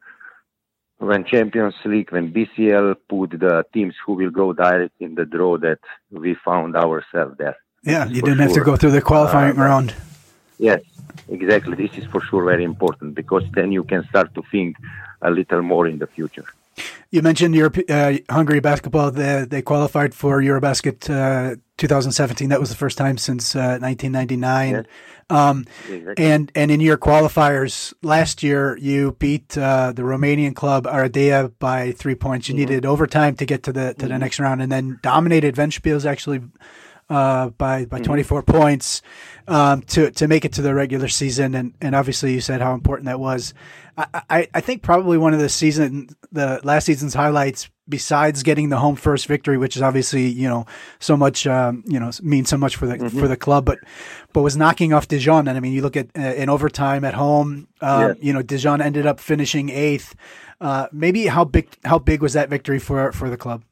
[0.99, 5.57] when Champions League, when BCL put the teams who will go direct in the draw
[5.57, 5.79] that
[6.11, 7.57] we found ourselves there.
[7.83, 8.43] Yeah, you didn't sure.
[8.43, 9.93] have to go through the qualifying uh, round.
[10.57, 10.81] Yes,
[11.29, 11.75] exactly.
[11.75, 14.75] This is for sure very important because then you can start to think
[15.21, 16.45] a little more in the future.
[17.11, 19.11] You mentioned Europe, uh, Hungary basketball.
[19.11, 22.49] They, they qualified for Eurobasket uh, 2017.
[22.49, 24.71] That was the first time since uh, 1999.
[24.71, 24.85] Yes.
[25.29, 26.25] Um, exactly.
[26.25, 31.91] And and in your qualifiers last year, you beat uh, the Romanian club Oradea by
[31.91, 32.47] three points.
[32.47, 32.59] You mm-hmm.
[32.59, 34.07] needed overtime to get to the to mm-hmm.
[34.07, 36.41] the next round, and then dominated Ventspils actually
[37.09, 38.05] uh, by by mm-hmm.
[38.05, 39.01] 24 points
[39.47, 41.55] um, to to make it to the regular season.
[41.55, 43.53] And and obviously, you said how important that was.
[43.97, 48.77] I, I think probably one of the season, the last season's highlights, besides getting the
[48.77, 50.65] home first victory, which is obviously you know
[50.99, 53.19] so much, um, you know, means so much for the mm-hmm.
[53.19, 53.79] for the club, but
[54.33, 55.47] but was knocking off Dijon.
[55.47, 58.81] And I mean, you look at uh, in overtime at home, um, you know, Dijon
[58.81, 60.15] ended up finishing eighth.
[60.59, 63.63] Uh, maybe how big how big was that victory for for the club?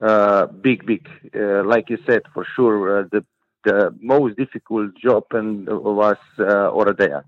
[0.00, 1.08] Uh, big, big.
[1.34, 3.24] Uh, like you said, for sure, uh, the
[3.64, 7.24] the most difficult job and was uh, Oradea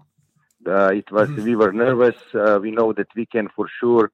[0.67, 1.45] uh, it was mm-hmm.
[1.45, 2.17] we were nervous.
[2.35, 4.11] Uh, we know that we can for sure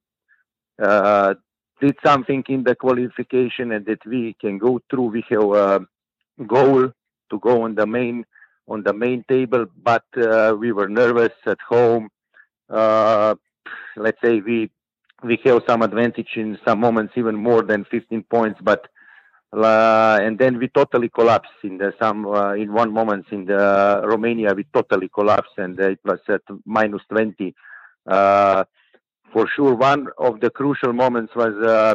[0.82, 1.34] uh,
[1.80, 5.06] did something in the qualification and that we can go through.
[5.06, 5.86] We have a
[6.46, 6.92] goal
[7.30, 8.24] to go on the main
[8.68, 12.08] on the main table, but uh, we were nervous at home.
[12.68, 13.34] Uh,
[13.96, 14.70] let's say we
[15.22, 18.88] we have some advantage in some moments, even more than 15 points, but
[19.52, 24.02] uh, and then we totally collapsed in the some uh, in one moment in the
[24.04, 27.54] Romania we totally collapsed and it was at minus 20
[28.06, 28.64] uh,
[29.32, 31.94] for sure one of the crucial moments was uh,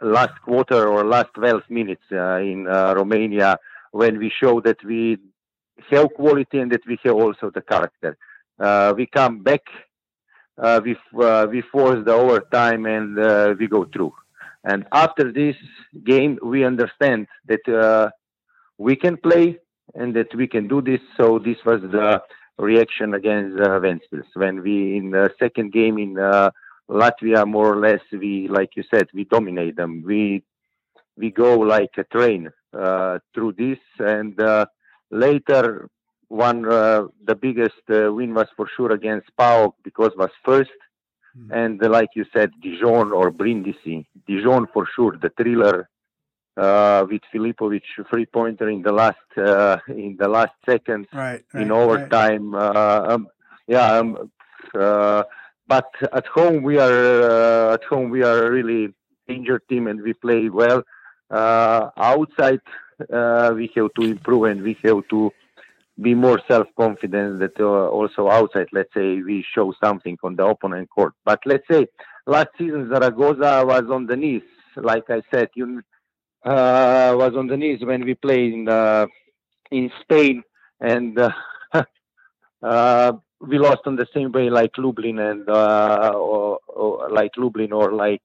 [0.00, 3.58] last quarter or last 12 minutes uh, in uh, Romania
[3.92, 5.18] when we show that we
[5.90, 8.16] have quality and that we have also the character
[8.96, 9.62] we come back
[10.84, 10.96] we
[11.52, 13.16] we force the overtime and
[13.58, 14.12] we go through
[14.64, 15.56] and after this
[16.04, 18.12] game, we understand that
[18.76, 19.58] we can play
[19.94, 21.00] and that we can do this.
[21.16, 22.20] So this was the
[22.58, 24.28] reaction against uh, Ventspils.
[24.34, 26.50] When we in the second game in uh,
[26.90, 30.02] Latvia, more or less, we like you said, we dominate them.
[30.04, 30.42] We
[31.16, 34.66] we go like a train uh, through this, and uh,
[35.10, 35.88] later
[36.28, 40.70] one uh, the biggest uh, win was for sure against PAOK because was first
[41.38, 41.50] Mm.
[41.52, 44.06] And like you said, Dijon or Brindisi.
[44.26, 45.88] Dijon for sure, the thriller
[46.58, 51.62] uh, with Filipovic three pointer in the last uh, in the last seconds right, right,
[51.62, 52.54] in overtime.
[52.54, 52.76] Right.
[52.76, 53.28] Uh, um,
[53.66, 54.30] yeah, um,
[54.74, 55.22] uh,
[55.66, 58.92] but at home we are uh, at home we are a really
[59.28, 60.82] injured team and we play well.
[61.30, 62.60] outside
[63.58, 65.30] we have to improve and we have to
[66.00, 70.88] be more self-confident that uh, also outside, let's say, we show something on the opponent
[70.90, 71.12] court.
[71.24, 71.86] But let's say
[72.26, 74.42] last season Zaragoza was on the knees,
[74.76, 75.82] like I said, you
[76.44, 79.06] uh, was on the knees when we played in uh,
[79.70, 80.42] in Spain,
[80.80, 81.30] and uh,
[82.62, 87.72] uh, we lost on the same way like Lublin and uh, or, or, like Lublin
[87.72, 88.22] or like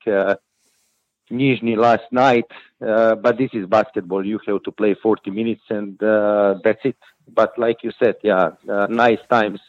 [1.32, 2.46] Nizhny last night.
[2.80, 6.98] but this is basketball; you have to play 40 minutes, and that's it
[7.28, 9.60] but like you said, yeah, uh, nice times,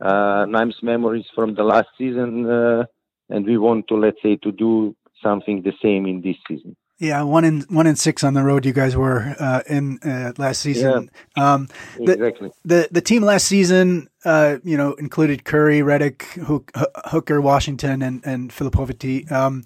[0.00, 2.84] uh, nice memories from the last season, uh,
[3.28, 6.76] and we want to let's say to do something the same in this season.
[6.98, 8.64] Yeah, one in one in six on the road.
[8.64, 11.10] You guys were uh, in uh, last season.
[11.36, 11.68] Yeah, um,
[11.98, 12.50] the, exactly.
[12.64, 16.70] The the team last season, uh, you know, included Curry, Reddick, Hook,
[17.06, 19.30] Hooker, Washington, and and Filipovic.
[19.32, 19.64] Um,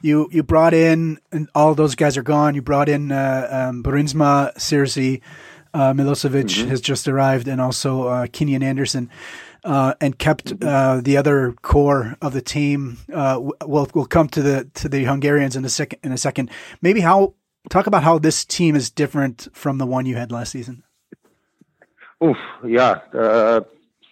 [0.00, 2.54] you you brought in, and all those guys are gone.
[2.54, 5.20] You brought in uh, um, Searcy,
[5.74, 6.68] uh, Milosevic mm-hmm.
[6.68, 9.10] has just arrived, and also uh, Kyan Anderson
[9.64, 12.98] uh, and kept uh, the other core of the team.
[13.12, 15.98] Uh, we'll we'll come to the to the Hungarians in a second.
[16.02, 16.50] In a second,
[16.82, 17.34] maybe how
[17.68, 20.82] talk about how this team is different from the one you had last season.
[22.22, 22.36] Oof,
[22.66, 23.60] yeah, uh,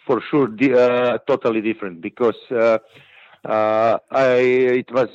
[0.07, 2.79] for sure, uh, totally different because uh,
[3.45, 4.37] I
[4.83, 5.09] it was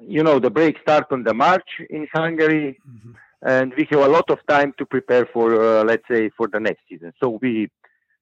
[0.00, 2.78] you know the break start on the March in Hungary.
[2.88, 3.12] Mm-hmm.
[3.42, 6.82] And we have a lot of time to prepare for, let's say, for the next
[6.90, 7.14] season.
[7.22, 7.70] So we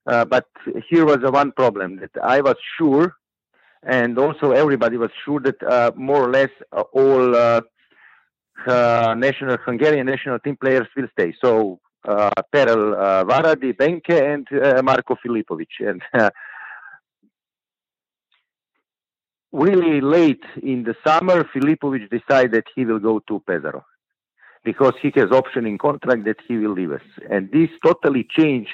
[0.09, 0.46] uh, but
[0.88, 3.14] here was a one problem that I was sure,
[3.82, 7.61] and also everybody was sure that uh, more or less uh, all uh,
[8.66, 11.34] uh, national Hungarian national team players will stay.
[11.44, 14.46] So uh, Perel Varadi, Benke, and
[14.84, 15.68] Marko Filipovic.
[15.80, 16.02] And
[19.52, 23.84] really late in the summer, Filipovic decided he will go to Pesaro
[24.64, 27.09] because he has option in contract that he will leave us.
[27.30, 28.70] And this totally changed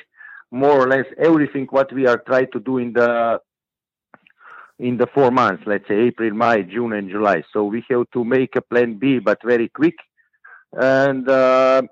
[0.55, 3.41] more or less everything what we are trying to do in the
[4.79, 7.43] in the four months, let's say April, May, June, and July.
[7.53, 9.95] So we have to make a plan B, but very quick.
[10.73, 11.83] And uh,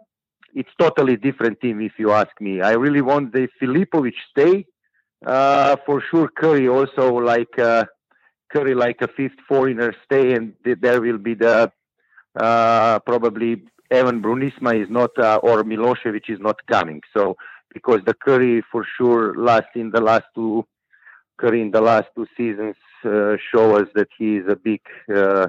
[0.54, 2.60] it's totally different team, if you ask me.
[2.60, 4.66] I really want the Filipovic stay.
[5.24, 7.84] Uh, for sure, Curry also like uh,
[8.52, 11.70] Curry like a fifth foreigner stay, and there will be the
[12.34, 17.00] uh, probably Evan Bruinsma is not uh, or Milosevic is not coming.
[17.16, 17.36] So
[17.72, 20.66] because the Curry for sure last in the last two
[21.38, 24.80] Curry in the last two seasons uh, show us that he is a big
[25.14, 25.48] uh,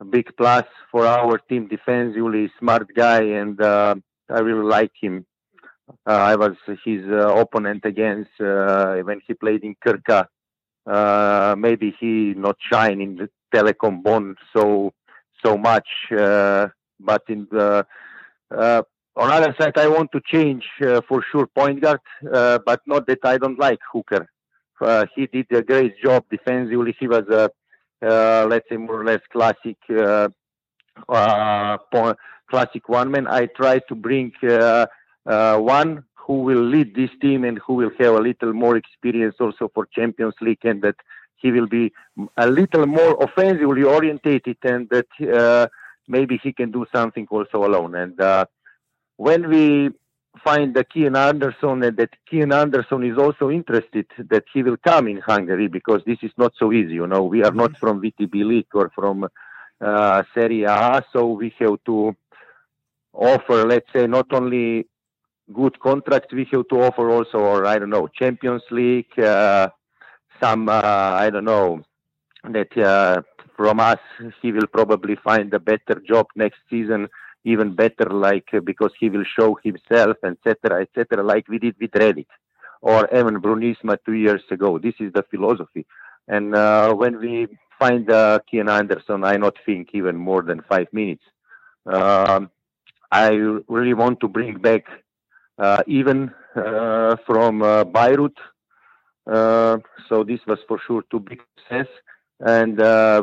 [0.00, 3.94] a big plus for our team defensively smart guy and uh,
[4.30, 5.26] I really like him.
[6.06, 10.26] Uh, I was his uh, opponent against uh, when he played in Krka.
[11.56, 14.92] maybe he not shine in the Telekom Bonn so
[15.44, 17.86] so much, but in the
[19.18, 22.00] on other side, I want to change uh, for sure point guard,
[22.32, 24.28] uh, but not that I don't like Hooker.
[24.80, 26.94] Uh, he did a great job defensively.
[26.98, 27.50] He was a,
[28.00, 30.28] uh, let's say, more or less classic, uh,
[31.08, 31.78] uh,
[32.48, 33.26] classic one man.
[33.26, 38.20] I try to bring one who will lead this team and who will have a
[38.20, 40.96] little more experience also for Champions League, and that
[41.36, 41.92] he will be
[42.36, 45.70] a little more offensively orientated, and that
[46.06, 47.96] maybe he can do something also alone.
[47.96, 48.46] And
[49.18, 49.90] when we
[50.44, 55.08] find the Kyan Anderson and that Kyan Anderson is also interested that he will come
[55.08, 56.94] in Hungary because this is not so easy.
[56.94, 59.28] You know, we are not from VTB League or from
[59.80, 62.16] uh, Serie A, so we have to
[63.12, 64.86] offer, let's say, not only
[65.52, 69.68] good contract, we have to offer also, or I don't know, Champions League, uh,
[70.40, 70.80] some, uh,
[71.24, 71.82] I don't know,
[72.44, 73.22] that uh,
[73.56, 73.98] from us
[74.40, 77.08] he will probably find a better job next season
[77.52, 81.92] even better, like uh, because he will show himself, etc., etc., like we did with
[81.92, 82.26] Redick
[82.80, 84.78] or Evan Bruinsma two years ago.
[84.78, 85.86] This is the philosophy.
[86.28, 90.88] And uh, when we find uh, Kyan Anderson, I not think even more than five
[90.92, 91.24] minutes.
[91.86, 92.50] Um,
[93.10, 93.28] I
[93.76, 94.84] really want to bring back
[95.58, 98.36] uh, even uh, from uh, Beirut.
[99.26, 99.78] Uh,
[100.08, 101.88] so this was for sure two big success.
[102.40, 102.76] And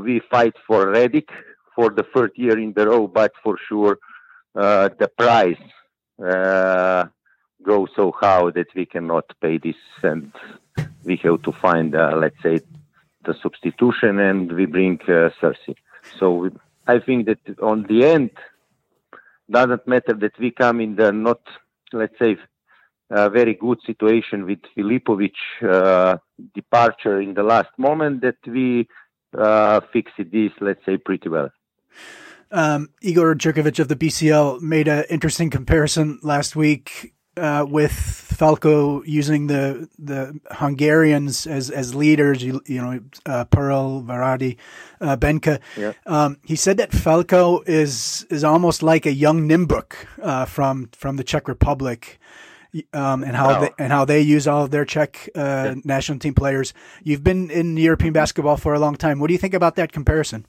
[0.03, 1.29] we fight for Redick
[1.75, 4.14] for the third year in the row, but for sure uh,
[4.55, 5.57] the price
[6.23, 7.05] uh,
[7.63, 10.31] goes so high that we cannot pay this, and
[11.03, 12.59] we have to find, uh, let's say,
[13.25, 15.75] the substitution, and we bring uh, Searcy.
[16.19, 16.49] So
[16.87, 18.31] I think that on the end,
[19.49, 21.41] doesn't matter that we come in the not,
[21.93, 22.37] let's say,
[23.09, 26.17] a very good situation with Filipovic uh,
[26.53, 28.87] departure in the last moment that we
[29.37, 31.51] uh, fixed this, let's say, pretty well.
[32.55, 39.03] Um, Igor Jurkovic of the BCL made an interesting comparison last week uh, with Falco
[39.03, 42.41] using the the Hungarians as as leaders.
[42.41, 44.55] You, you know, uh, Perel, Varadi,
[45.01, 45.59] uh, Benke.
[45.75, 45.91] Yeah.
[46.05, 51.17] Um, he said that Falco is is almost like a young Nymburk uh, from from
[51.17, 52.19] the Czech Republic.
[52.91, 53.59] Um, and how wow.
[53.61, 55.75] they, and how they use all of their Czech uh, yeah.
[55.85, 56.73] national team players.
[57.03, 59.19] You've been in European basketball for a long time.
[59.19, 60.45] What do you think about that comparison?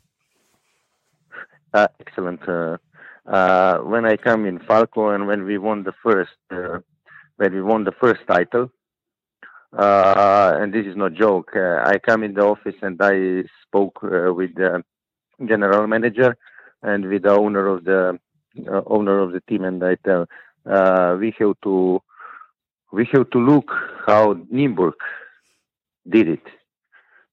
[1.77, 2.41] Uh, excellent.
[2.49, 2.79] Uh,
[3.31, 7.85] uh, when I come in Falco and when we won the first, when we won
[7.85, 8.71] the first title,
[9.73, 14.83] and this is no joke, I come in the office and I spoke with the
[15.47, 16.39] general manager
[16.83, 18.19] and with the owner of the
[18.73, 20.27] uh, owner of the team, and I tell
[20.65, 22.01] uh, we have to
[22.91, 23.71] we have to look
[24.07, 25.01] how Nymburk
[26.09, 26.47] did it.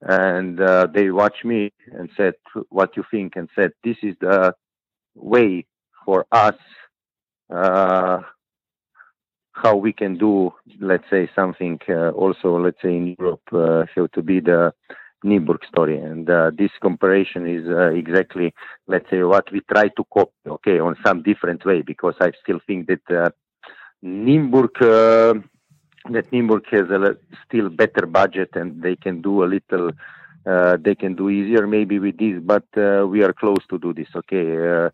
[0.07, 2.33] And uh, they watched me and said,
[2.69, 4.53] "What you think?" And said, "This is the
[5.15, 5.65] way
[6.05, 6.55] for us
[7.53, 8.19] uh,
[9.53, 14.11] how we can do, let's say, something uh, also, let's say, in Europe, uh, have
[14.11, 14.73] to be the
[15.23, 15.97] Nymburk story.
[15.99, 18.53] And uh, this comparison is uh, exactly,
[18.87, 22.59] let's say, what we try to copy, okay, on some different way, because I still
[22.65, 23.29] think that uh,
[24.03, 25.39] Nymburk, uh,
[26.09, 29.91] that Nymburk has a still better budget and they can do a little,
[30.45, 33.93] uh, they can do easier maybe with this, but uh, we are close to do
[33.93, 34.89] this, okay.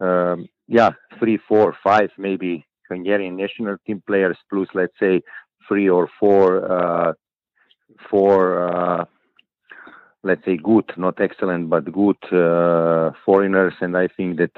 [0.00, 5.22] Um, yeah, three, four, five, maybe Hungarian national team players plus let's say
[5.66, 7.12] three or four uh,
[8.10, 9.04] four uh,
[10.22, 14.52] let's say good not excellent but good uh, foreigners and I think that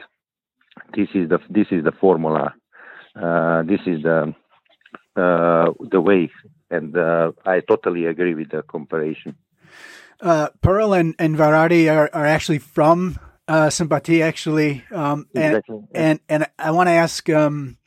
[0.95, 2.55] this is the this is the formula
[3.21, 4.35] uh, this is the
[5.17, 6.31] uh, the way
[6.71, 9.37] and uh, I totally agree with the comparison
[10.21, 15.81] uh, Perl and, and Varadi are, are actually from uh, Szombathely actually, um, and, exactly.
[15.95, 17.79] and and I want to ask um,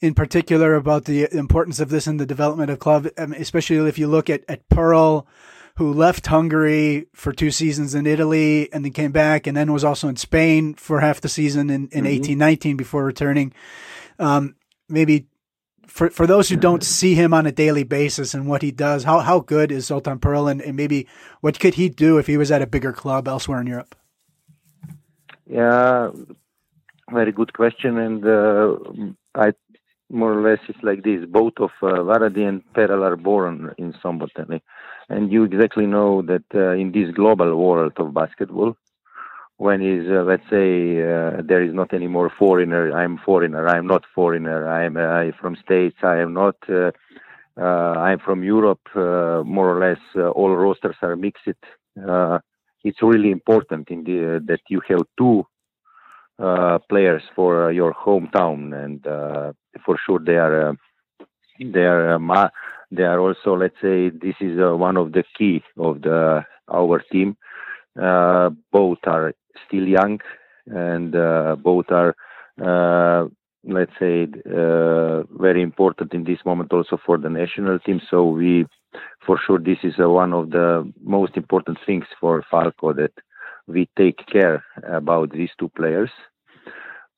[0.00, 3.98] in particular about the importance of this in the development of club, um, especially if
[3.98, 5.26] you look at, at Perl,
[5.76, 9.84] who left Hungary for two seasons in Italy and then came back and then was
[9.84, 12.22] also in Spain for half the season in, in mm-hmm.
[12.22, 13.52] 18, 19 before returning.
[14.18, 14.56] Um,
[14.88, 15.26] maybe
[15.86, 19.04] for, for those who don't see him on a daily basis and what he does,
[19.04, 21.06] how, how good is Zoltan Perl and, and maybe
[21.40, 23.94] what could he do if he was at a bigger club elsewhere in Europe?
[25.48, 26.10] Yeah,
[27.10, 27.98] very good question.
[27.98, 28.76] And uh,
[29.34, 29.52] I
[30.10, 31.24] more or less it's like this.
[31.28, 34.60] Both of uh, Varadi and Perl are born in Szombathely.
[35.08, 38.76] And you exactly know that uh, in this global world of basketball,
[39.58, 43.86] when is uh, let's say uh, there is not any more foreigner, I'm foreigner, I'm
[43.86, 46.90] not foreigner, I'm uh, from States, I am not, uh,
[47.58, 47.62] uh,
[47.98, 50.00] I'm from Europe, uh, more or less
[50.34, 51.48] all rosters are mixed.
[52.84, 55.44] it's really important in the, that you have two
[56.88, 59.02] players for your hometown, and
[59.84, 60.76] for sure they are
[61.58, 62.50] they are ma-
[62.90, 67.36] they are also let's say this is one of the key of the our team.
[67.96, 69.34] Both are
[69.66, 70.20] still young,
[70.66, 71.12] and
[71.62, 72.14] both are
[73.66, 78.64] let's say uh, very important in this moment also for the national team so we
[79.26, 83.12] for sure this is uh, one of the most important things for falco that
[83.66, 86.10] we take care about these two players.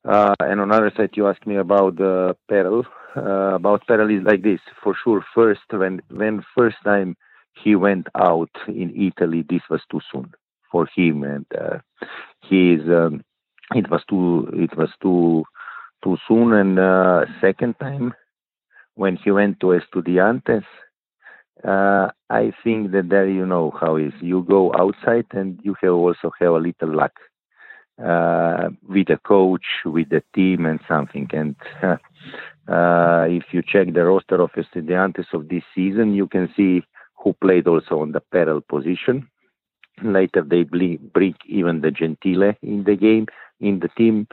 [0.03, 2.83] Uh, and on the other side, you asked me about the Perl.
[3.15, 4.59] Uh, about Perl is like this.
[4.83, 7.15] For sure, first when when first time
[7.63, 10.33] he went out in Italy, this was too soon
[10.71, 11.79] for him, and uh,
[12.41, 12.87] he is.
[12.89, 13.23] Um,
[13.75, 14.49] it was too.
[14.53, 15.43] It was too
[16.03, 16.53] too soon.
[16.53, 18.13] And uh, second time
[18.95, 20.65] when he went to Estudiantes,
[21.63, 24.13] uh, I think that there you know how is.
[24.21, 27.13] You go outside and you have also have a little luck
[28.03, 31.29] uh, with the coach, with the team, and something.
[31.33, 36.81] And uh, if you check the roster of Estudiantes of this season, you can see
[37.21, 39.29] who played also on the parallel position.
[40.03, 43.27] Later, they bring even the Gentile in the game,
[43.59, 44.27] in the team.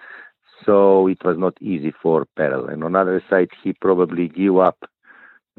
[0.65, 2.69] So it was not easy for Perl.
[2.69, 4.79] And on the other side, he probably give up,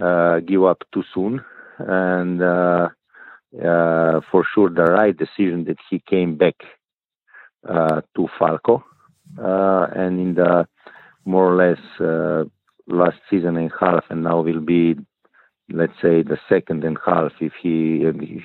[0.01, 1.43] uh, give up too soon
[1.79, 2.89] and uh,
[3.63, 6.55] uh, for sure the right decision that he came back
[7.67, 8.83] uh, to Falco,
[9.37, 10.67] and in the
[11.25, 11.79] more or less
[12.87, 14.95] last season and half, and now will be
[15.70, 18.03] let's say the second and half if he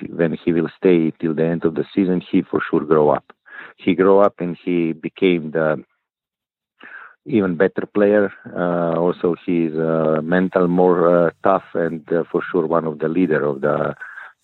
[0.09, 3.33] when he will stay till the end of the season he for sure grow up
[3.77, 5.83] he grow up and he became the
[7.25, 8.31] even better player.
[8.53, 13.07] Uh, also, he's uh, mental more uh, tough and uh, for sure one of the
[13.07, 13.95] leader of the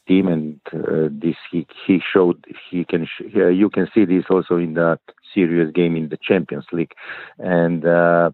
[0.07, 0.27] team.
[0.27, 4.75] And uh, this he he showed he can sh- you can see this also in
[4.75, 4.97] the
[5.33, 6.93] serious game in the Champions League.
[7.37, 8.31] And uh,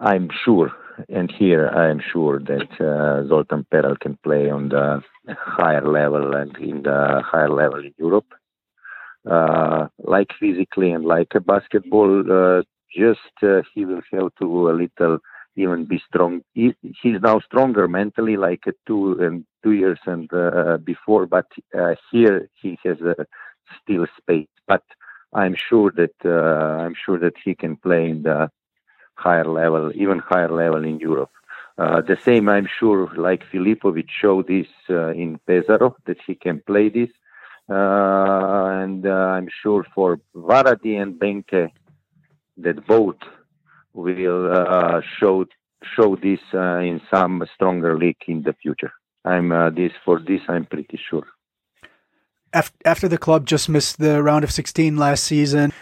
[0.00, 0.72] I'm sure,
[1.08, 6.56] and here I am sure that Zoltan Perl can play on the higher level and
[6.56, 8.32] in the higher level in Europe.
[9.28, 12.62] Uh, like physically and like a basketball, uh,
[12.96, 15.18] just uh, he will have to a little
[15.56, 16.42] even be strong.
[16.54, 21.46] He, he's now stronger mentally, like uh, two and two years and uh, before, but
[21.76, 23.24] uh, here he has uh,
[23.82, 24.48] still space.
[24.68, 24.82] But
[25.32, 28.50] I'm sure that uh, I'm sure that he can play in the
[29.16, 31.30] higher level, even higher level in Europe.
[31.78, 36.62] Uh, the same, I'm sure, like Filipovic showed this uh, in Pesaro, that he can
[36.66, 37.10] play this.
[37.68, 41.70] uh, and uh, I'm sure for Varadi and Benke
[42.58, 43.16] that both
[43.92, 45.44] will uh, show
[45.94, 48.92] show this uh, in some stronger league in the future.
[49.24, 50.40] I'm this for this.
[50.48, 51.26] I'm pretty sure.
[52.84, 55.72] After the club just missed the round of 16 last season,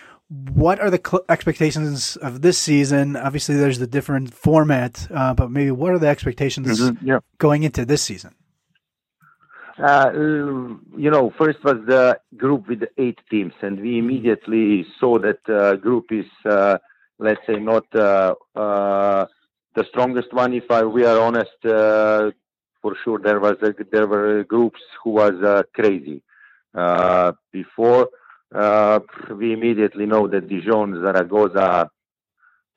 [0.55, 3.17] what are the cl- expectations of this season?
[3.17, 7.19] Obviously, there's the different format, uh, but maybe what are the expectations mm-hmm, yeah.
[7.39, 8.35] going into this season?
[9.79, 10.11] Uh,
[10.97, 15.75] you know, first was the group with eight teams, and we immediately saw that uh,
[15.77, 16.79] group is, uh,
[17.19, 19.27] let's say, not uh, uh,
[19.75, 20.53] the strongest one.
[20.55, 22.31] If I, we are honest, uh,
[22.81, 26.23] for sure there was a, there were groups who was crazy
[27.53, 28.09] before.
[28.55, 31.91] We immediately know that Dijon, Zaragoza,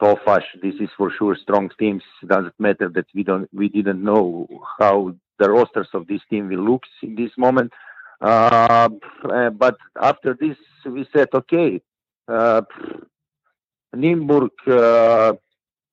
[0.01, 2.03] Tofaş, this is for sure strong teams.
[2.25, 4.47] Doesn't matter that we don't we didn't know
[4.79, 7.71] how the rosters of this team will look in this moment.
[8.19, 8.89] Uh,
[9.29, 11.81] uh, but after this, we said, okay,
[12.27, 12.61] uh,
[13.95, 15.33] Nymburk, uh,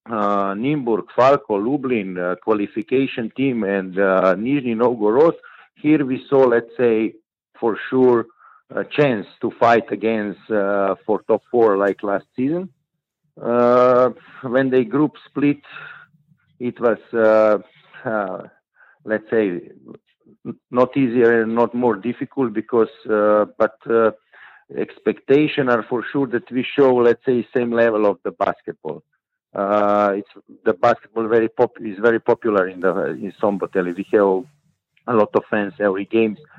[0.07, 5.35] uh, Nymburk, Falco, Lublin uh, qualification team, and uh, Nizhny Novgorod.
[5.76, 7.14] Here we saw, let's say,
[7.59, 8.26] for sure,
[8.70, 12.68] a chance to fight against for top four like last season.
[13.36, 15.62] when they group split,
[16.58, 16.98] it was
[19.04, 19.60] let's say,
[20.70, 24.10] not easier and not more difficult because, uh, but uh,
[24.76, 29.02] expectation are for sure that we show, let's say, same level of the basketball.
[29.54, 30.30] Uh, it's
[30.64, 33.96] the basketball very pop is very popular in the in Szombathely.
[33.96, 34.44] We have
[35.06, 36.53] a lot of fans every games, uh,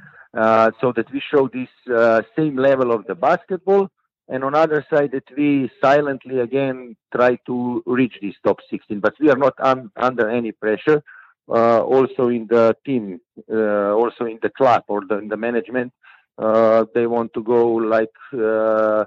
[0.82, 3.90] so that we show this uh, same level of the basketball.
[4.28, 9.14] And on other side, that we silently again try to reach this top 16, but
[9.20, 11.04] we are not un- under any pressure
[11.48, 13.20] uh, also in the team,
[13.52, 15.94] uh, also in the club or the, in the management.
[16.38, 19.06] Uh, they want to go like uh,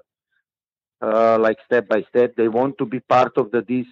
[1.00, 2.34] like step by step.
[2.36, 3.86] They want to be part of the this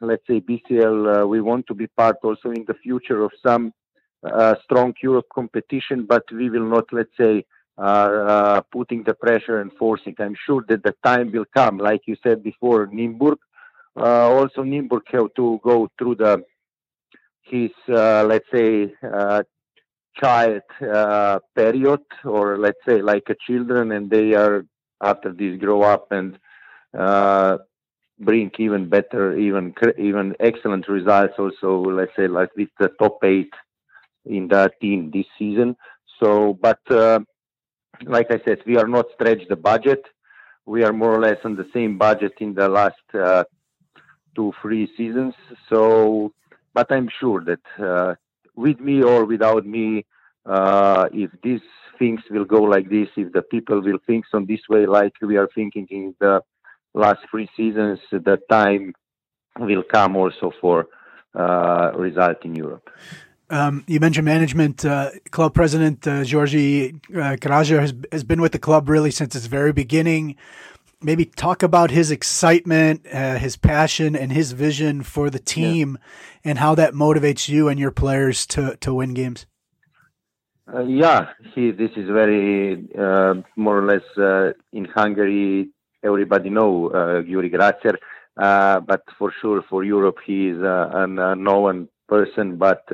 [0.00, 1.28] let's say BCL.
[1.28, 3.72] we want to be part also in the future of some
[4.64, 7.44] strong Europe competition, but we will not let's say
[7.78, 10.14] uh, putting the pressure and forcing.
[10.18, 13.38] I'm sure that the time will come, like you said before, Nymburk.
[13.96, 16.42] Uh, also, Nymburk have to go through the
[17.42, 18.92] his, uh, let's say,
[20.20, 24.64] child uh, period, or let's say like a children, and they are
[25.02, 26.38] after this grow up and
[26.98, 27.58] uh,
[28.20, 31.34] bring even better, even even excellent results.
[31.38, 33.52] Also, let's say like with the top eight
[34.28, 35.76] in the team this season.
[36.20, 37.20] So, but uh,
[38.04, 40.04] like I said, we are not stretched the budget.
[40.66, 43.44] We are more or less on the same budget in the last uh,
[44.34, 45.34] two, three seasons.
[45.68, 46.32] So
[46.78, 48.14] but I'm sure that uh,
[48.54, 50.06] with me or without me,
[50.46, 51.60] uh, if these
[51.98, 55.36] things will go like this, if the people will think on this way, like we
[55.36, 56.40] are thinking in the
[56.94, 58.94] last three seasons, the time
[59.58, 60.86] will come also for
[61.34, 62.88] uh, result in Europe.
[63.50, 64.84] Um, you mentioned management.
[64.84, 69.46] Uh, club president uh, Georgi uh, has, has been with the club really since its
[69.46, 70.36] very beginning
[71.02, 76.50] maybe talk about his excitement, uh, his passion, and his vision for the team, yeah.
[76.50, 79.46] and how that motivates you and your players to to win games.
[80.72, 81.70] Uh, yeah, he.
[81.70, 85.70] This is very uh, more or less uh, in Hungary.
[86.02, 87.96] Everybody know uh, Gyuri Gráczer,
[88.36, 92.56] uh, but for sure for Europe he is uh, an unknown person.
[92.56, 92.84] But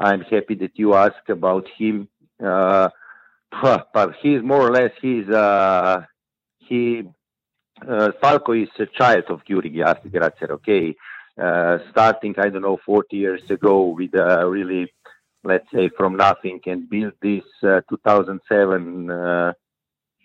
[0.00, 2.08] I'm happy that you ask about him.
[2.40, 5.26] but he's more or less he's
[6.68, 7.04] he
[7.88, 10.94] uh, Falco is a child of Gyuri Gráczer, okay?
[11.40, 14.92] Uh, starting, I don't know, 40 years ago with uh, really,
[15.44, 19.52] let's say, from nothing and built this uh, 2007 uh,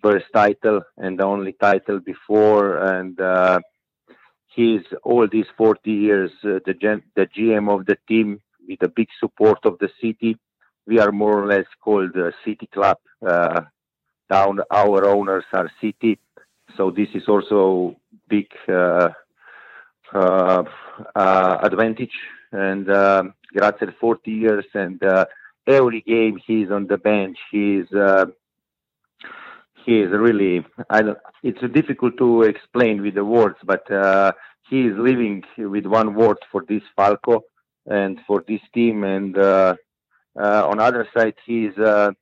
[0.02, 2.78] first title and the only title before.
[2.78, 3.60] And uh,
[4.54, 8.90] he's all these 40 years uh, the, gen- the GM of the team with the
[8.90, 10.38] big support of the city.
[10.88, 12.98] We are more or less called a city club.
[14.28, 16.20] down our owners are city
[16.78, 17.96] so this is also
[18.28, 19.10] big uh,
[20.14, 20.64] uh,
[21.16, 22.14] uh, advantage.
[22.52, 23.24] And uh,
[23.56, 25.26] Gráczer 40 years, and uh,
[25.68, 27.38] every game he's on the bench.
[27.52, 28.26] He's uh,
[29.86, 30.66] he is really.
[30.90, 34.32] I don't, it's difficult to explain with the words, but uh,
[34.70, 37.44] he is living with one word for this Falco
[37.86, 39.04] and for this team.
[39.04, 39.76] And uh,
[40.40, 42.16] uh, on other side, he's a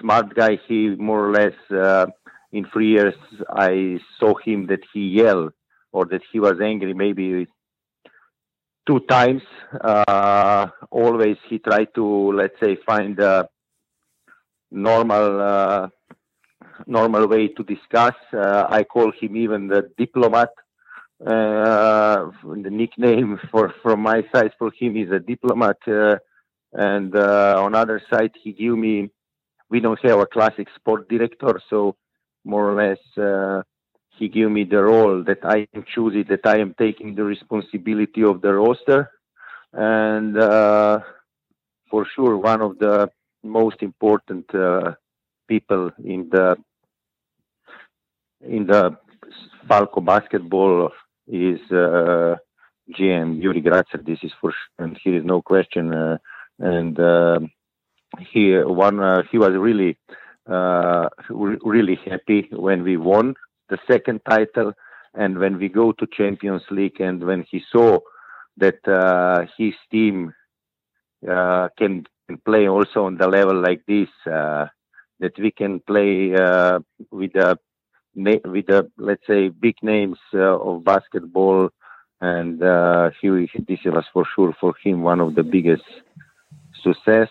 [0.00, 0.58] smart guy.
[0.68, 2.06] He more or less uh,
[2.52, 3.14] in three years
[3.48, 5.52] I saw him that he yelled
[5.92, 7.46] or that he was angry maybe
[8.86, 9.42] two times.
[9.80, 13.48] Uh, always he tried to let's say find a
[14.70, 15.88] normal uh,
[16.86, 18.14] normal way to discuss.
[18.32, 20.50] Uh, I call him even the diplomat.
[21.24, 25.76] Uh, the nickname for from my side for him is a diplomat.
[25.86, 26.16] Uh,
[26.72, 29.10] and uh, on other side, he gave me.
[29.70, 31.96] We don't have a classic sport director, so
[32.44, 33.62] more or less uh,
[34.18, 38.22] he gave me the role that I am choosing, that I am taking the responsibility
[38.22, 39.10] of the roster,
[39.72, 41.00] and uh,
[41.90, 43.10] for sure one of the
[43.42, 44.94] most important uh,
[45.48, 46.56] people in the
[48.40, 48.96] in the
[49.68, 50.90] Falco basketball
[51.26, 52.36] is uh,
[52.90, 54.04] GM Gyuri Gráczer.
[54.04, 55.92] This is for sure, and here is no question.
[55.94, 56.18] Uh,
[56.58, 57.38] and uh,
[58.30, 59.96] he uh, he was really
[60.48, 63.34] uh, re- really happy when we won
[63.68, 64.72] the second title
[65.14, 67.98] and when we go to Champions League and when he saw
[68.56, 70.34] that uh, his team
[71.28, 72.06] uh, can,
[72.46, 76.30] play also on the level like this, that we can play
[77.10, 77.58] with the
[78.14, 81.70] with the let's say big names uh, of basketball,
[82.20, 85.84] and uh, this was for sure for him one of the biggest
[86.82, 87.28] success.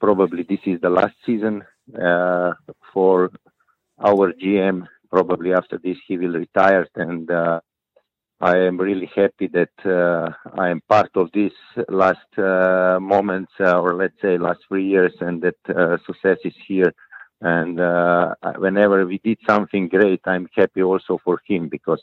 [0.00, 1.62] probably this is the last season
[2.92, 3.30] for
[3.98, 7.60] our GM probably after this he will retire and uh,
[8.40, 11.52] I am really happy that uh, I am part of this
[11.88, 16.54] last uh, moments uh, or let's say last three years and that uh, success is
[16.68, 16.92] here
[17.40, 22.02] and uh, whenever we did something great I'm happy also for him because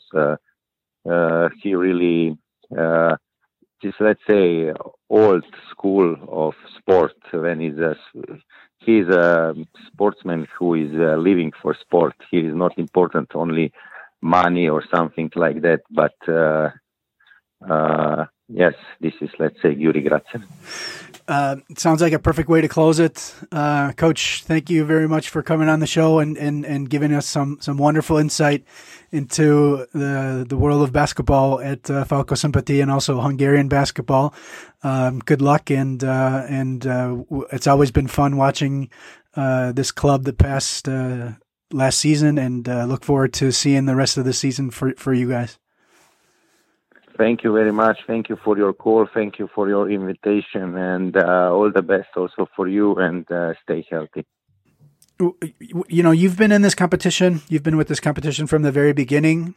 [1.62, 2.36] he really
[3.82, 4.72] just let's say
[5.10, 7.94] old school of sport when he's a
[8.78, 9.54] he's a
[9.86, 12.14] sportsman who is uh, living for sport.
[12.30, 13.72] He is not important only
[14.22, 16.70] money or something like that, but uh,
[17.70, 20.42] uh, yes, this is let's say Gyuri Gráczer.
[21.26, 23.34] Uh, sounds like a perfect way to close it.
[23.50, 27.14] Uh, Coach, thank you very much for coming on the show and, and, and giving
[27.14, 28.62] us some, some wonderful insight
[29.10, 34.34] into the the world of basketball at uh, Falco Szombathely and also Hungarian basketball.
[34.82, 37.16] Um, good luck, and uh, and uh,
[37.52, 38.90] it's always been fun watching
[39.36, 41.32] uh, this club passed uh,
[41.72, 45.28] last season, and look forward to seeing the rest of the season for for you
[45.28, 45.58] guys.
[47.16, 47.98] Thank you very much.
[48.06, 49.06] Thank you for your call.
[49.12, 52.96] Thank you for your invitation, and all the best also for you.
[52.96, 53.24] And
[53.62, 54.24] stay healthy
[55.88, 57.42] you know, you've been in this competition.
[57.48, 59.54] You've been with this competition from the very beginning.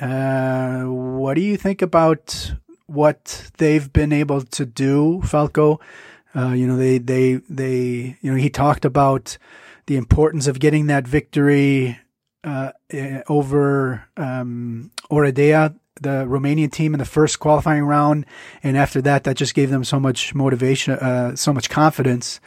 [0.00, 2.52] Uh, what do you think about
[2.86, 5.80] what they've been able to do, Falco?
[6.34, 9.36] Uh, you know, they, they, they, you know, he talked about
[9.86, 11.98] the importance of getting that victory
[12.44, 18.26] uh, eh, over um, Oradea, the Romanian team, in the first qualifying round,
[18.62, 22.40] and after that, that just gave them so much motivation, uh, so much confidence.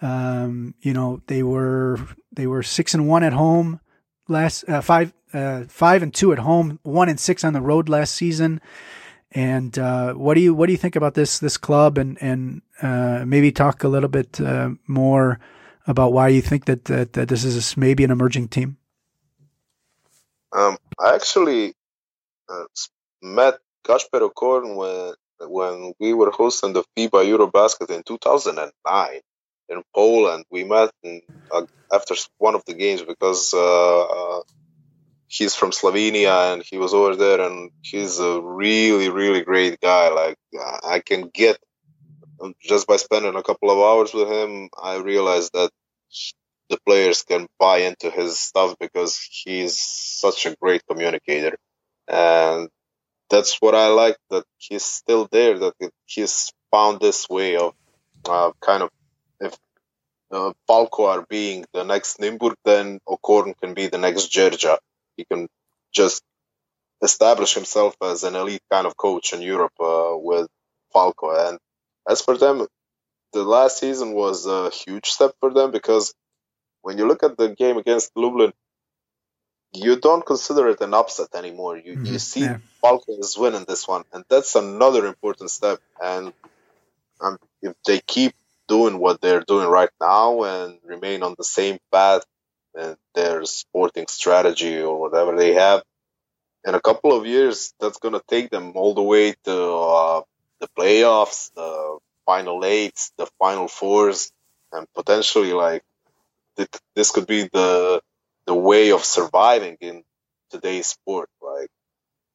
[0.00, 1.98] Um, you know, they were
[2.32, 3.80] they were six and one at home
[4.28, 7.88] last uh, five uh, five and two at home, one and six on the road
[7.88, 8.60] last season.
[9.32, 12.62] And uh, what do you what do you think about this this club and and
[12.80, 15.38] uh, maybe talk a little bit uh, more
[15.86, 18.76] about why you think that, that that this is maybe an emerging team?
[20.52, 21.74] Um, I actually
[23.22, 29.20] met Gašper Okorn when when we were hosting the FIBA Eurobasket in 2009
[29.68, 30.44] in Poland.
[30.50, 31.20] We met in,
[31.50, 31.62] uh,
[31.92, 34.40] after one of the games because uh, uh,
[35.28, 40.08] he's from Slovenia and he was over there, and he's a really, really great guy.
[40.08, 40.36] Like
[40.84, 41.58] I can get
[42.62, 45.70] just by spending a couple of hours with him, I realized that
[46.68, 51.56] the players can buy into his stuff because he's such a great communicator,
[52.08, 52.68] and
[53.30, 55.58] that's what I like that he's still there.
[55.58, 55.74] That
[56.06, 57.74] he's found this way of
[58.28, 58.90] uh, kind of
[59.40, 59.56] if
[60.30, 64.78] uh, Falco are being the next Nymburk, then Okorn can be the next Georgia.
[65.16, 65.48] He can
[65.92, 66.22] just
[67.02, 70.48] establish himself as an elite kind of coach in Europe uh, with
[70.92, 71.30] Falco.
[71.48, 71.58] And
[72.08, 72.66] as for them,
[73.32, 76.14] the last season was a huge step for them because
[76.82, 78.52] when you look at the game against Lublin,
[79.72, 81.76] you don't consider it an upset anymore.
[81.76, 82.06] You mm-hmm.
[82.06, 82.58] you see yeah.
[82.80, 85.78] Falco is winning this one, and that's another important step.
[86.02, 86.32] And
[87.20, 88.34] um, if they keep
[88.66, 92.22] doing what they're doing right now and remain on the same path
[92.74, 95.82] and their sporting strategy or whatever they have,
[96.66, 100.22] in a couple of years, that's going to take them all the way to uh,
[100.60, 104.32] the playoffs, the final eights, the final fours,
[104.72, 105.82] and potentially like
[106.94, 108.02] this could be the
[108.48, 110.02] the way of surviving in
[110.50, 111.28] today's sport.
[111.42, 111.68] Like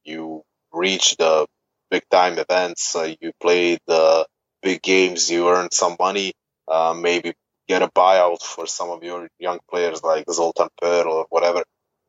[0.05, 1.47] you reach the
[1.89, 4.27] big time events, uh, you play the
[4.61, 6.33] big games, you earn some money,
[6.67, 7.33] uh, maybe
[7.67, 11.63] get a buyout for some of your young players like Zoltan Perl or whatever.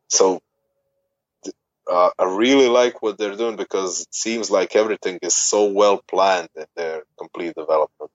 [0.09, 0.40] So
[1.90, 6.02] uh, I really like what they're doing because it seems like everything is so well
[6.10, 8.10] planned in their complete development.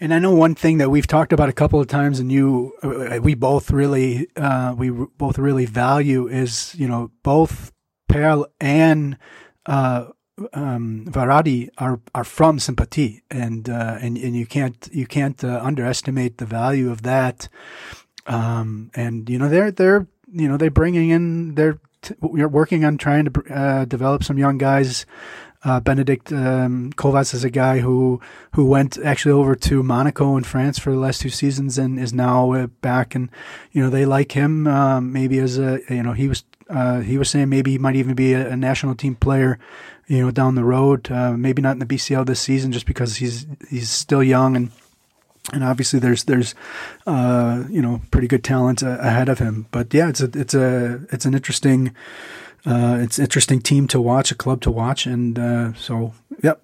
[0.00, 2.72] And I know one thing that we've talked about a couple of times, and you,
[2.82, 7.72] uh, we both really, uh, we both really value is, you know, both
[8.08, 9.18] Perl and
[9.66, 10.06] uh,
[10.52, 15.60] um, Varadi are are from Szombathely, and uh, and and you can't you can't uh,
[15.62, 17.48] underestimate the value of that.
[18.26, 22.84] Um, and you know they're they're you know they're bringing in they're t- we're working
[22.84, 25.06] on trying to uh, develop some young guys.
[25.62, 28.20] Uh, Benedict um, Kovacs is a guy who
[28.52, 32.12] who went actually over to Monaco in France for the last two seasons and is
[32.12, 33.14] now uh, back.
[33.14, 33.30] And
[33.72, 37.18] you know they like him um, maybe as a you know he was uh, he
[37.18, 39.58] was saying maybe he might even be a, a national team player
[40.10, 41.10] you know, down the road.
[41.10, 44.72] Uh, maybe not in the BCL this season, just because he's he's still young and
[45.52, 46.54] and obviously there's there's
[47.06, 49.66] uh, you know pretty good talent uh, ahead of him.
[49.70, 51.94] But yeah, it's a it's a it's an interesting
[52.66, 56.12] uh, it's interesting team to watch, a club to watch, and uh, so
[56.42, 56.62] yep.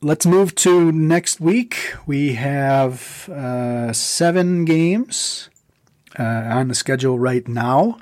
[0.00, 1.94] Let's move to next week.
[2.06, 5.50] We have uh, seven games
[6.16, 7.98] uh, on the schedule right now.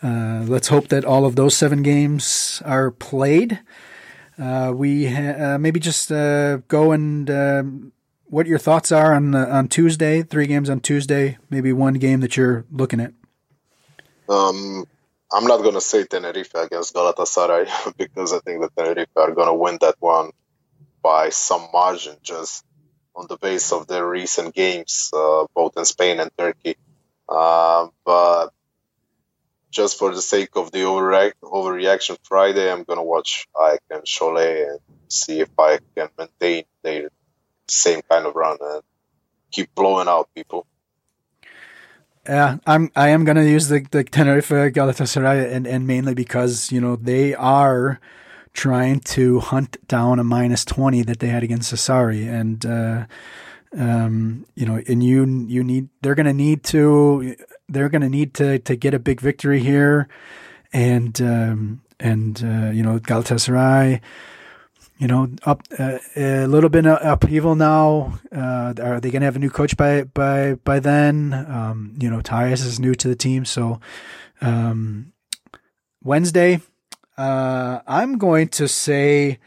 [0.00, 3.60] Uh, let's hope that all of those seven games are played.
[4.38, 7.92] Uh, we ha- maybe just go and um,
[8.26, 10.22] what your thoughts are on on Tuesday.
[10.22, 11.38] Three games on Tuesday.
[11.50, 13.12] Maybe one game that you're looking at.
[14.28, 14.86] Um,
[15.32, 19.78] I'm not gonna say Tenerife against Galatasaray because I think that Tenerife are gonna win
[19.82, 20.30] that one
[21.02, 22.64] by some margin, just
[23.16, 26.76] on the base of their recent games, uh, both in Spain and Turkey.
[27.28, 28.50] Uh, but
[29.72, 34.80] just for the sake of the overreaction Friday, I'm gonna watch AEK and Cholet and
[35.10, 37.10] see if I can maintain their
[37.68, 38.82] same kind of run and
[39.52, 40.66] keep blowing out people.
[42.28, 42.90] Yeah, I'm.
[42.96, 47.34] I am gonna use the the Tenerife Galatasaray, and and mainly because you know they
[47.34, 48.00] are
[48.52, 53.06] trying to hunt down a minus twenty that they had against Sassari, and uh,
[53.78, 57.36] um, you know, and you you need they're gonna need to
[57.68, 60.08] they're to need to to get a big victory here,
[60.72, 64.00] and um, and uh, you know Galatasaray,
[64.98, 68.18] you know up uh, a little bit of upheaval now.
[68.32, 71.32] Uh, are they going to have a new coach by by by then?
[71.32, 73.80] Um, you know Tyus is new to the team, so
[74.40, 75.12] um,
[76.02, 76.60] Wednesday,
[77.18, 79.38] uh, I'm going to say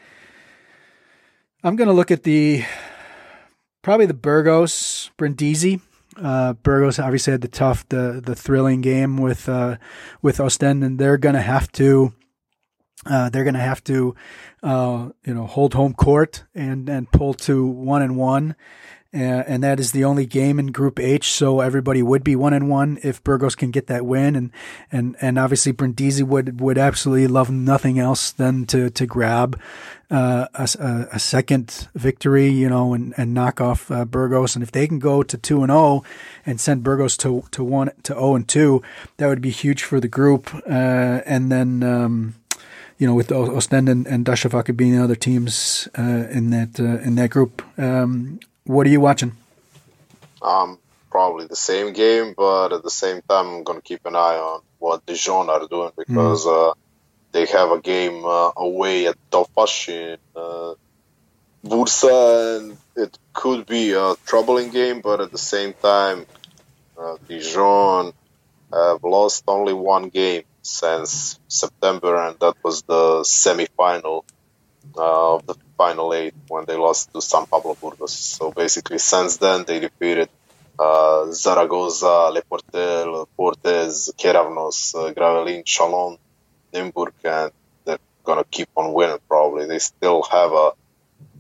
[1.64, 2.64] I'm going to look at the
[3.82, 5.82] probably the Burgos Brindisi
[6.22, 9.78] uh, Burgos obviously had the tough, the the thrilling game with uh,
[10.22, 12.14] with Ostend, and they're going to have to
[13.10, 14.16] uh, they're going to have to
[14.64, 18.56] uh, you know hold home court and and pull to one and one.
[19.12, 19.18] Uh,
[19.48, 21.32] and that is the only game in Group H.
[21.32, 24.52] So everybody would be one and one if Burgos can get that win, and
[24.92, 29.60] and and obviously Brindisi would would absolutely love nothing else than to to grab
[30.12, 34.56] uh, a, a, second victory, you know, and, and knock off uh, Burgos.
[34.56, 36.04] And if they can go to two and zero oh
[36.46, 38.84] and send Burgos to to one to zero oh and two,
[39.18, 40.52] that would be huge for the group.
[40.68, 41.82] And then.
[41.82, 42.36] Um,
[43.00, 47.00] you know, with Ostend and, and Darussafaka being the other teams uh, in that uh,
[47.08, 49.32] in that group, um, what are you watching?
[50.42, 50.78] Um,
[51.10, 54.62] probably the same game, but at the same time, I'm gonna keep an eye on
[54.80, 56.72] what Dijon are doing because mm.
[56.72, 56.74] uh,
[57.32, 60.74] they have a game uh, away at Tofaş in uh,
[61.66, 65.00] Bursa, and it could be a troubling game.
[65.00, 66.26] But at the same time,
[66.98, 68.12] uh, Dijon
[68.74, 74.26] have lost only one game since September, and that was the semi-final
[74.98, 78.14] uh, of the final eight when they lost to San Pablo Burgos.
[78.14, 80.30] So basically, since then they defeated
[80.78, 86.18] uh, Zaragoza, Le Portel, Portes, Keravnos, uh, Gravelines, Chalon,
[86.74, 87.52] Nymburk, and
[87.86, 89.20] they're gonna keep on winning.
[89.28, 90.72] Probably they still have a,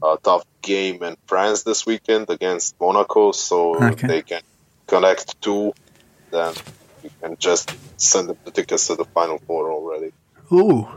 [0.03, 4.07] a tough game in France this weekend against Monaco, so okay.
[4.07, 4.41] they can
[4.87, 5.73] connect two.
[6.31, 6.53] Then
[7.03, 10.11] you can just send the tickets to the final four already.
[10.51, 10.87] Ooh,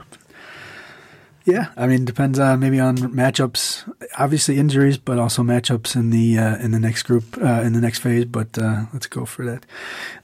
[1.44, 3.92] yeah, I mean, depends on maybe on matchups.
[4.16, 7.80] Obviously, injuries, but also matchups in the uh, in the next group uh, in the
[7.80, 8.26] next phase.
[8.26, 9.66] But uh, let's go for that.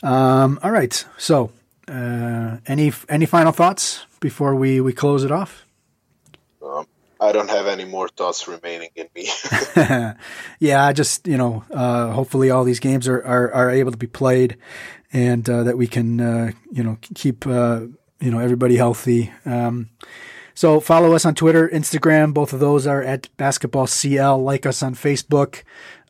[0.03, 1.05] Um, all right.
[1.17, 1.51] So,
[1.89, 5.67] uh, any any final thoughts before we we close it off?
[6.63, 6.87] Um,
[7.21, 9.29] I don't have any more thoughts remaining in me.
[10.61, 13.99] yeah, I just you know, uh, hopefully all these games are, are, are able to
[13.99, 14.57] be played,
[15.13, 16.19] and uh, that we can
[16.71, 19.33] you know keep you know everybody healthy.
[19.45, 19.91] Um,
[20.55, 22.35] So follow us on Twitter, Instagram.
[22.35, 24.43] Both of those are at Basketball CL.
[24.43, 25.63] Like us on Facebook.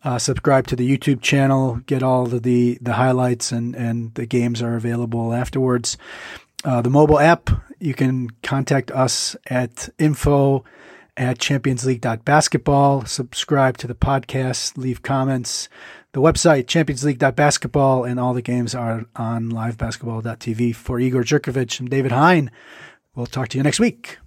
[0.02, 1.82] Uh, subscribe to the YouTube channel.
[1.84, 5.98] Get all of the the highlights and and the games are available afterwards.
[6.64, 7.50] Uh, the mobile app.
[7.78, 10.64] You can contact us at info
[11.16, 13.04] at championsleague.basketball.
[13.04, 14.78] Subscribe to the podcast.
[14.78, 15.68] Leave comments
[16.12, 20.74] the website, championsleague.basketball, and all the games are on livebasketball.tv.
[20.74, 22.50] For Igor Jurkovic and David Hein,
[23.14, 24.18] we'll talk to you next week.